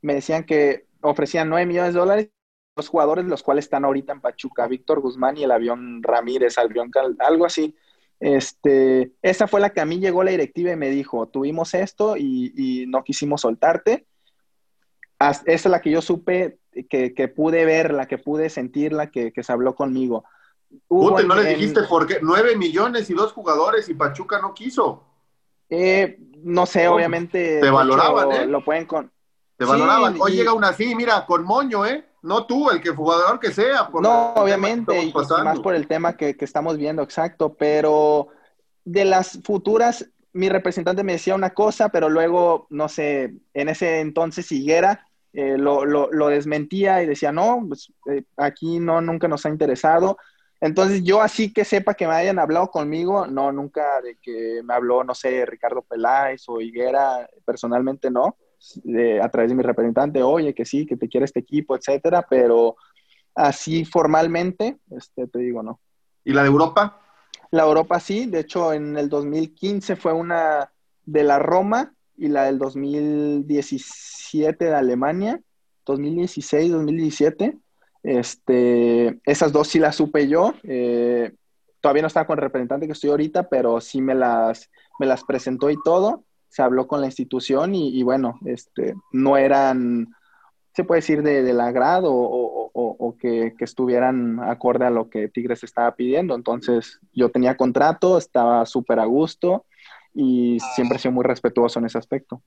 [0.00, 2.28] me decían que ofrecían 9 millones de dólares
[2.76, 6.90] los jugadores, los cuales están ahorita en Pachuca, Víctor Guzmán y el avión Ramírez, avión
[7.18, 7.76] algo así.
[8.18, 12.16] Este, esa fue la que a mí llegó la directiva y me dijo, tuvimos esto
[12.16, 14.06] y, y no quisimos soltarte
[15.20, 16.58] esa es la que yo supe,
[16.88, 20.24] que, que, pude ver, la que pude sentir, la que, que se habló conmigo.
[20.88, 25.04] Hubo no le dijiste por qué, nueve millones y dos jugadores y Pachuca no quiso.
[25.68, 27.60] Eh, no sé, obviamente.
[27.60, 28.46] Te valoraban, ¿eh?
[28.46, 29.10] Lo pueden con.
[29.56, 30.16] Te valoraban.
[30.20, 30.36] Hoy y...
[30.36, 32.06] llega una así, mira, con moño, ¿eh?
[32.22, 33.88] No tú, el que jugador que sea.
[33.88, 37.54] Por no, obviamente, y más por el tema que, que estamos viendo, exacto.
[37.54, 38.28] Pero
[38.84, 44.00] de las futuras, mi representante me decía una cosa, pero luego, no sé, en ese
[44.00, 49.28] entonces Higuera eh, lo, lo, lo, desmentía y decía, no, pues, eh, aquí no, nunca
[49.28, 50.18] nos ha interesado.
[50.60, 54.74] Entonces yo así que sepa que me hayan hablado conmigo, no, nunca de que me
[54.74, 58.36] habló, no sé, Ricardo Peláez o Higuera, personalmente no,
[59.22, 62.76] a través de mi representante, oye, que sí, que te quiere este equipo, etcétera, pero
[63.34, 65.80] así formalmente, este, te digo, no.
[66.24, 67.00] ¿Y la de Europa?
[67.50, 70.70] La Europa sí, de hecho en el 2015 fue una
[71.04, 75.40] de la Roma y la del 2017 de Alemania,
[75.86, 77.56] 2016, 2017.
[78.02, 80.52] Este, esas dos sí las supe yo.
[80.64, 81.32] Eh,
[81.80, 85.24] todavía no estaba con el representante que estoy ahorita, pero sí me las, me las
[85.24, 86.24] presentó y todo.
[86.50, 90.08] Se habló con la institución y, bueno, este, no eran,
[90.74, 95.08] se puede decir, de, del agrado o, o, o que, que, estuvieran acorde a lo
[95.08, 96.34] que Tigres estaba pidiendo.
[96.34, 99.64] Entonces yo tenía contrato, estaba súper a gusto
[100.14, 102.42] y siempre he sido muy respetuoso en ese aspecto.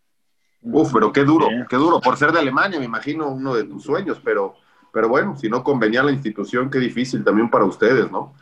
[0.61, 1.99] Uf, pero qué duro, qué duro.
[1.99, 4.55] Por ser de Alemania, me imagino uno de tus sueños, pero,
[4.93, 8.33] pero bueno, si no convenía la institución, qué difícil también para ustedes, ¿no?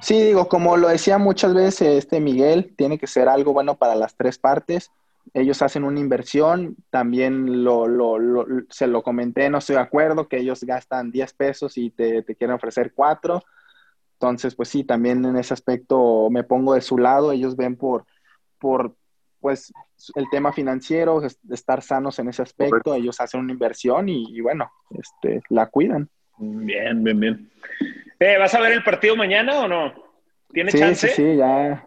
[0.00, 3.94] Sí, digo, como lo decía muchas veces este Miguel, tiene que ser algo bueno para
[3.94, 4.90] las tres partes.
[5.32, 10.28] Ellos hacen una inversión, también lo, lo, lo, se lo comenté, no estoy de acuerdo,
[10.28, 13.42] que ellos gastan 10 pesos y te, te quieren ofrecer 4.
[14.14, 18.04] Entonces, pues sí, también en ese aspecto me pongo de su lado, ellos ven por,
[18.58, 18.94] por
[19.40, 19.72] pues
[20.16, 22.94] el tema financiero, estar sanos en ese aspecto, Correcto.
[22.94, 26.08] ellos hacen una inversión y, y, bueno, este, la cuidan.
[26.38, 27.50] Bien, bien, bien.
[28.18, 29.92] Eh, ¿Vas a ver el partido mañana o no?
[30.52, 31.08] ¿Tiene sí, chance?
[31.08, 31.86] Sí, sí, ya.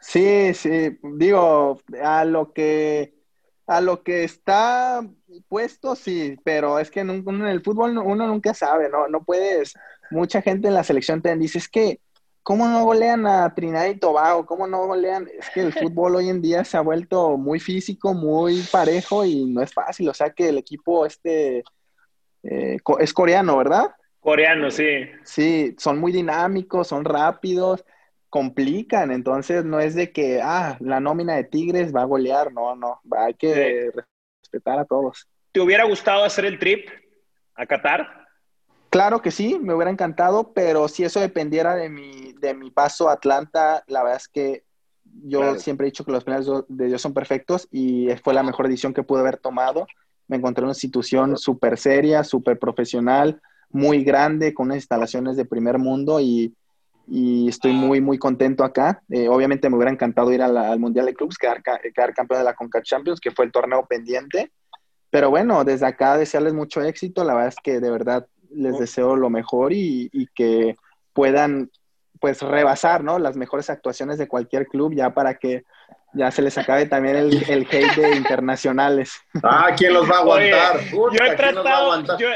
[0.00, 3.14] Sí, sí, digo, a lo que
[3.66, 5.06] a lo que está
[5.48, 9.08] puesto, sí, pero es que en, un, en el fútbol uno nunca sabe, ¿no?
[9.08, 9.74] No puedes,
[10.10, 12.00] mucha gente en la selección te dice, es que
[12.42, 14.44] ¿Cómo no golean a Trinidad y Tobago?
[14.46, 15.28] ¿Cómo no golean?
[15.38, 19.44] Es que el fútbol hoy en día se ha vuelto muy físico, muy parejo y
[19.44, 20.08] no es fácil.
[20.08, 21.62] O sea que el equipo este
[22.42, 23.94] eh, es coreano, ¿verdad?
[24.20, 25.08] Coreano, sí.
[25.24, 27.84] Sí, son muy dinámicos, son rápidos,
[28.28, 29.12] complican.
[29.12, 32.52] Entonces no es de que, ah, la nómina de Tigres va a golear.
[32.52, 34.04] No, no, hay que sí.
[34.40, 35.28] respetar a todos.
[35.52, 36.88] ¿Te hubiera gustado hacer el trip
[37.54, 38.21] a Qatar?
[38.92, 43.08] Claro que sí, me hubiera encantado, pero si eso dependiera de mi, de mi paso
[43.08, 44.64] a Atlanta, la verdad es que
[45.24, 45.58] yo claro.
[45.58, 48.92] siempre he dicho que los planes de Dios son perfectos y fue la mejor decisión
[48.92, 49.86] que pude haber tomado.
[50.28, 53.40] Me encontré en una institución súper seria, súper profesional,
[53.70, 56.54] muy grande, con unas instalaciones de primer mundo y,
[57.08, 59.02] y estoy muy, muy contento acá.
[59.08, 62.44] Eh, obviamente me hubiera encantado ir la, al Mundial de Clubs, quedar, quedar campeón de
[62.44, 64.52] la CONCACAF Champions, que fue el torneo pendiente.
[65.08, 67.24] Pero bueno, desde acá desearles mucho éxito.
[67.24, 70.76] La verdad es que de verdad les deseo lo mejor y, y, que
[71.12, 71.70] puedan
[72.20, 73.18] pues rebasar, ¿no?
[73.18, 75.64] Las mejores actuaciones de cualquier club ya para que
[76.14, 79.14] ya se les acabe también el, el hate de internacionales.
[79.42, 80.76] Ah, ¿quién los va a aguantar?
[80.96, 82.28] Oye, yo he tratado, yo,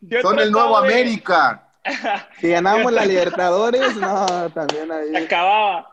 [0.00, 1.60] yo he Son el nuevo de- América.
[2.40, 5.10] Si ganamos la Libertadores, no, también ahí.
[5.10, 5.90] Se acababa.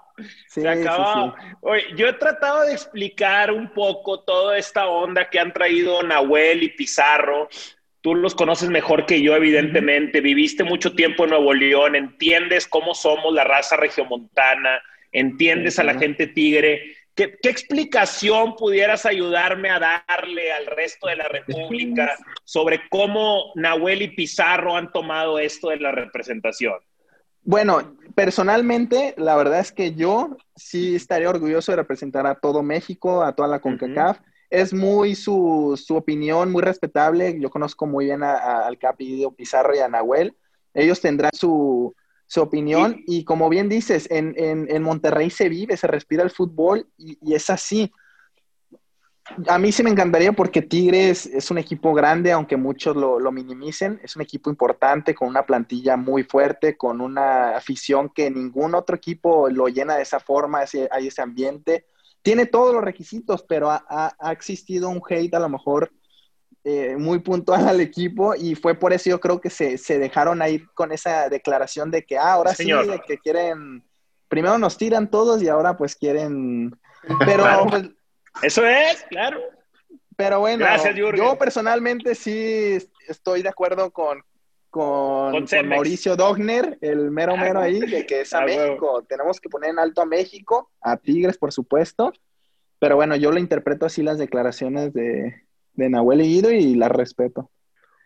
[0.47, 1.35] Sí, Se acababa.
[1.35, 1.55] sí, sí.
[1.61, 6.63] Oye, yo he tratado de explicar un poco toda esta onda que han traído Nahuel
[6.63, 7.49] y Pizarro.
[8.01, 10.21] Tú los conoces mejor que yo, evidentemente.
[10.21, 14.81] Viviste mucho tiempo en Nuevo León, entiendes cómo somos la raza regiomontana,
[15.11, 16.95] entiendes a la gente tigre.
[17.13, 24.01] ¿Qué, qué explicación pudieras ayudarme a darle al resto de la República sobre cómo Nahuel
[24.01, 26.79] y Pizarro han tomado esto de la representación?
[27.43, 33.23] Bueno, personalmente, la verdad es que yo sí estaría orgulloso de representar a todo México,
[33.23, 34.19] a toda la CONCACAF.
[34.51, 37.39] Es muy su, su opinión, muy respetable.
[37.39, 40.35] Yo conozco muy bien a- a- al Capi Pizarro y a Nahuel.
[40.73, 41.95] Ellos tendrán su,
[42.27, 46.31] su opinión y como bien dices, en, en- en Monterrey se vive, se respira el
[46.31, 47.91] fútbol y, y es así.
[49.47, 53.31] A mí sí me encantaría porque Tigres es un equipo grande, aunque muchos lo, lo
[53.31, 54.01] minimicen.
[54.03, 58.95] Es un equipo importante, con una plantilla muy fuerte, con una afición que ningún otro
[58.97, 61.85] equipo lo llena de esa forma, ese- hay ese ambiente.
[62.21, 65.91] Tiene todos los requisitos, pero ha, ha- ha existido un hate a lo mejor
[66.63, 70.41] eh, muy puntual al equipo y fue por eso yo creo que se, se dejaron
[70.41, 73.83] ahí con esa declaración de que ah, ahora sí, de que quieren,
[74.27, 76.71] primero nos tiran todos y ahora pues quieren,
[77.25, 77.65] pero Claro.
[77.67, 77.83] pues,
[78.43, 79.39] Eso es, claro.
[80.15, 84.23] pero bueno, Gracias, yo personalmente sí estoy de acuerdo con,
[84.71, 85.67] con, Con.
[85.67, 88.45] Mauricio Dogner, el mero mero ahí, de que es a Ah.
[88.45, 89.03] México.
[89.07, 92.11] Tenemos que poner en alto a México, a Tigres, por supuesto.
[92.79, 95.43] Pero bueno, yo lo interpreto así las declaraciones de,
[95.73, 97.51] de Nahuel y Guido y las respeto.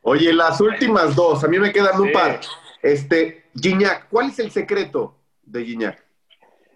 [0.02, 2.42] Oye, las últimas dos, a mí me quedan un par.
[2.84, 6.04] Este, Gignac, ¿cuál es el secreto de Gignac?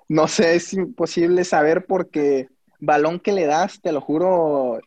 [0.07, 2.47] No sé, es imposible saber porque
[2.79, 4.79] balón que le das, te lo juro,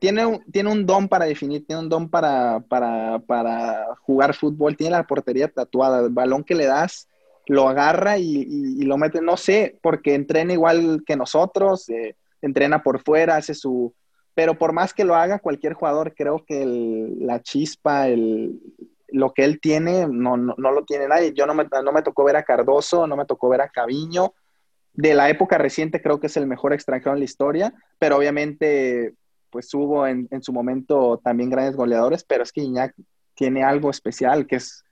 [0.00, 4.76] tiene un, tiene un don para definir, tiene un don para, para, para jugar fútbol,
[4.76, 7.06] tiene la portería tatuada, el balón que le das,
[7.46, 12.82] lo agarra y, y- lo mete, no sé, porque entrena igual que nosotros, eh, entrena
[12.82, 13.94] por fuera, hace su...
[14.34, 16.64] Pero por más que lo haga cualquier jugador, creo que
[17.18, 18.58] la chispa, el,
[19.08, 21.34] lo que él tiene, no, no, no lo tiene nadie.
[21.34, 24.32] Yo no me, no me tocó ver a Cardoso, no me tocó ver a Caviño.
[24.94, 29.14] De la época reciente creo que es el mejor extranjero en la historia, pero obviamente
[29.50, 32.94] pues hubo en, en su momento también grandes goleadores, pero es que Iñak
[33.34, 34.84] tiene algo especial, que es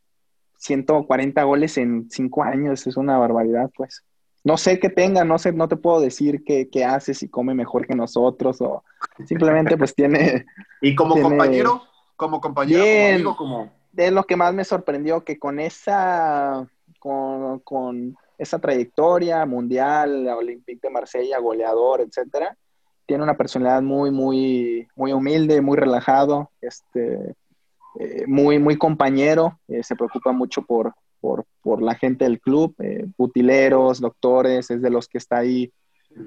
[0.58, 4.04] 140 goles en 5 años, es una barbaridad, pues.
[4.44, 7.54] No sé qué tenga, no sé, no te puedo decir qué, qué hace, si come
[7.54, 8.84] mejor que nosotros o
[9.26, 10.46] simplemente pues tiene...
[10.80, 11.82] ¿Y como tiene- compañero?
[12.16, 13.14] Como compañero, como Bien.
[13.14, 13.72] amigo, como...
[13.96, 16.66] es lo que más me sorprendió, que con esa,
[16.98, 22.56] con, con esa trayectoria mundial, Olympique de Marsella, goleador, etcétera,
[23.08, 27.34] tiene una personalidad muy, muy, muy humilde, muy relajado, este,
[27.98, 32.74] eh, muy, muy compañero, eh, se preocupa mucho por, por, por la gente del club,
[32.80, 35.72] eh, utileros, doctores, es de los que está ahí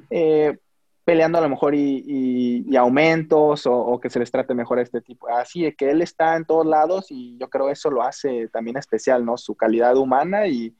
[0.09, 0.57] eh,
[1.05, 5.29] peleando a lo mejor y, aumentos o, que se les trate mejor a este tipo.
[5.29, 8.77] Así es que él está en todos lados y yo creo eso lo hace también
[8.77, 9.37] especial, ¿no?
[9.37, 10.73] Su calidad humana y-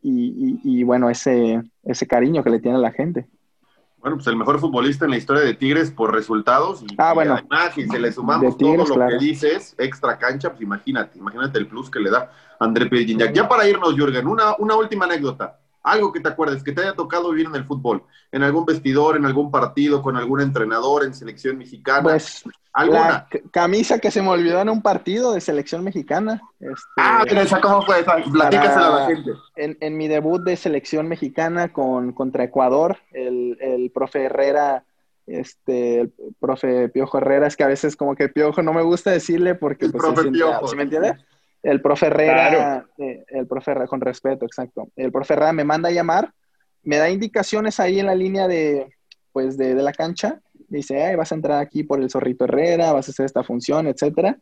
[0.00, 3.26] y, bueno, ese, ese cariño que le tiene a la gente.
[4.00, 6.82] Bueno, pues el mejor futbolista en la historia de Tigres por resultados.
[6.82, 7.34] Y, Ah, y bueno.
[7.34, 9.18] además, si se le sumamos Tigres, todo lo claro.
[9.18, 12.30] que dices, extra cancha, pues imagínate, imagínate el plus que le da
[12.60, 13.32] André Pierre.
[13.34, 15.58] Ya para irnos, Jürgen, una, una última anécdota.
[15.82, 18.02] Algo que te acuerdes, que te haya tocado vivir en el fútbol,
[18.32, 22.02] en algún vestidor, en algún partido, con algún entrenador, en selección mexicana.
[22.02, 23.00] Pues ¿Alguna?
[23.08, 26.40] la camisa que se me olvidó en un partido de selección mexicana.
[26.60, 28.16] este, Ah, mira, esa cómo fue esa.
[28.16, 29.30] Platícasela a la gente.
[29.56, 34.84] En, en mi debut de selección mexicana con, contra Ecuador, el, el profe Herrera,
[35.26, 39.10] este, el profe Piojo Herrera, es que a veces como que Piojo no me gusta
[39.10, 40.68] decirle porque El pues, profe se siente- Piojo.
[40.68, 41.12] ¿sí me entiendes?
[41.62, 42.88] El profe Herrera, Claro.
[42.98, 44.88] eh, el profe Herrera, con respeto, exacto.
[44.96, 46.32] El profe Herrera me manda a llamar,
[46.84, 48.88] me da indicaciones ahí en la línea de,
[49.32, 50.40] pues, de, de la cancha.
[50.68, 53.86] Dice, "Ay, vas a entrar aquí por el Zorrito Herrera, vas a hacer esta función,
[53.86, 54.36] etcétera.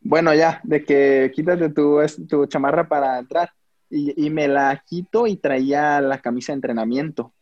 [0.00, 1.98] Bueno, ya, de que quítate tu,
[2.28, 3.50] tu chamarra para entrar.
[3.90, 7.32] Y, y me la quito y traía la camisa de entrenamiento.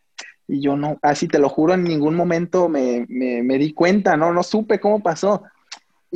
[0.47, 4.17] Y yo no, así te lo juro, en ningún momento me, me, me di cuenta,
[4.17, 5.43] no, no supe cómo pasó.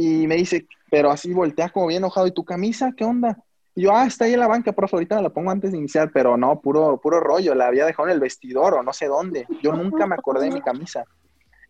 [0.01, 2.93] Y me dice, pero así voltea como bien enojado, ¿y tu camisa?
[2.97, 3.37] ¿Qué onda?
[3.75, 5.79] Y yo, ah, está ahí en la banca, profe, ahorita me la pongo antes de
[5.79, 9.07] iniciar, pero no, puro, puro rollo, la había dejado en el vestidor o no sé
[9.07, 9.45] dónde.
[9.61, 11.03] Yo nunca me acordé de mi camisa.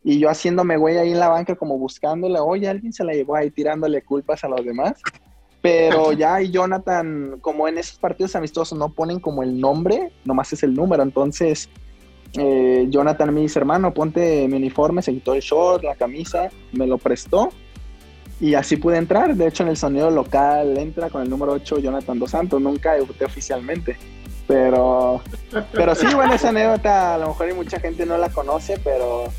[0.05, 3.35] Y yo haciéndome güey ahí en la banca como buscándola, oye, alguien se la llevó
[3.35, 5.01] ahí tirándole culpas a los demás.
[5.63, 10.53] Pero ya y Jonathan, como en esos partidos amistosos no ponen como el nombre, nomás
[10.53, 11.71] es el número, entonces
[12.35, 16.87] eh, Jonathan me dice, hermano, ponte mi uniforme, se quitó el short, la camisa, me
[16.87, 17.49] lo prestó
[18.41, 19.35] y así pude entrar.
[19.35, 22.61] De hecho, en el sonido local entra con el número 8 Jonathan Dos Santos.
[22.61, 23.97] Nunca debuté oficialmente.
[24.47, 25.21] Pero,
[25.73, 29.31] pero sí, bueno, esa anécdota a lo mejor hay mucha gente no la conoce, pero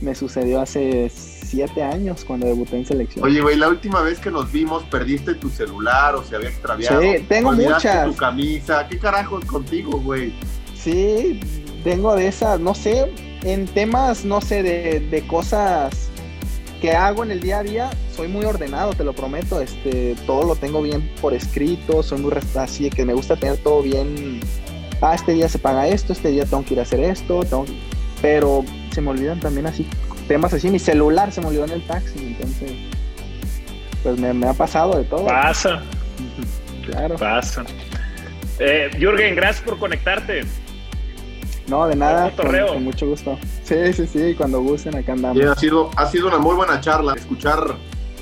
[0.00, 3.24] me sucedió hace siete años cuando debuté en selección.
[3.26, 7.02] Oye, güey, la última vez que nos vimos perdiste tu celular o se había extraviado.
[7.02, 8.06] Sí, tengo muchas.
[8.06, 8.88] tu camisa.
[8.88, 10.32] ¿Qué carajos contigo, güey?
[10.74, 11.40] Sí,
[11.82, 16.03] tengo de esas, no sé, en temas, no sé, de, de cosas
[16.80, 20.44] que hago en el día a día, soy muy ordenado, te lo prometo, este, todo
[20.46, 24.40] lo tengo bien por escrito, soy muy así que me gusta tener todo bien,
[25.00, 27.64] ah, este día se paga esto, este día tengo que ir a hacer esto, tengo-
[28.20, 29.86] pero se me olvidan también así,
[30.28, 32.72] temas así, mi celular se me olvidó en el taxi, entonces,
[34.02, 35.26] pues me, me ha pasado de todo.
[35.26, 35.82] Pasa.
[36.86, 37.16] Claro.
[37.16, 37.64] Pasa.
[38.58, 40.42] Eh, Jürgen, gracias por conectarte.
[41.66, 43.38] No, de nada, con, con mucho gusto.
[43.62, 45.38] Sí, sí, sí, cuando gusten, acá andamos.
[45.38, 47.14] Sí, ha sido, ha sido una muy buena charla.
[47.14, 47.76] Escuchar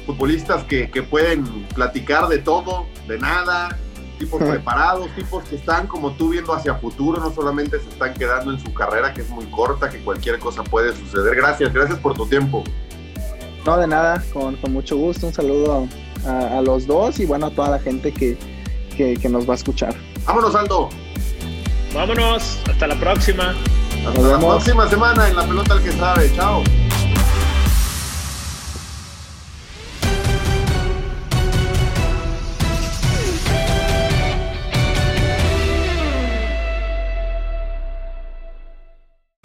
[0.07, 3.77] futbolistas que, que pueden platicar de todo, de nada,
[4.19, 8.53] tipos preparados, tipos que están como tú viendo hacia futuro, no solamente se están quedando
[8.53, 11.35] en su carrera que es muy corta, que cualquier cosa puede suceder.
[11.35, 12.63] Gracias, gracias por tu tiempo.
[13.67, 15.29] No, de nada, con, con mucho gusto.
[15.29, 15.89] Un saludo
[16.27, 18.37] a, a los dos y bueno, a toda la gente que,
[18.97, 19.95] que, que nos va a escuchar.
[20.27, 20.89] Vámonos, Aldo.
[21.95, 22.59] Vámonos.
[22.69, 23.55] Hasta la próxima.
[24.07, 26.33] Hasta la próxima semana en la pelota el que sabe.
[26.35, 26.63] Chao.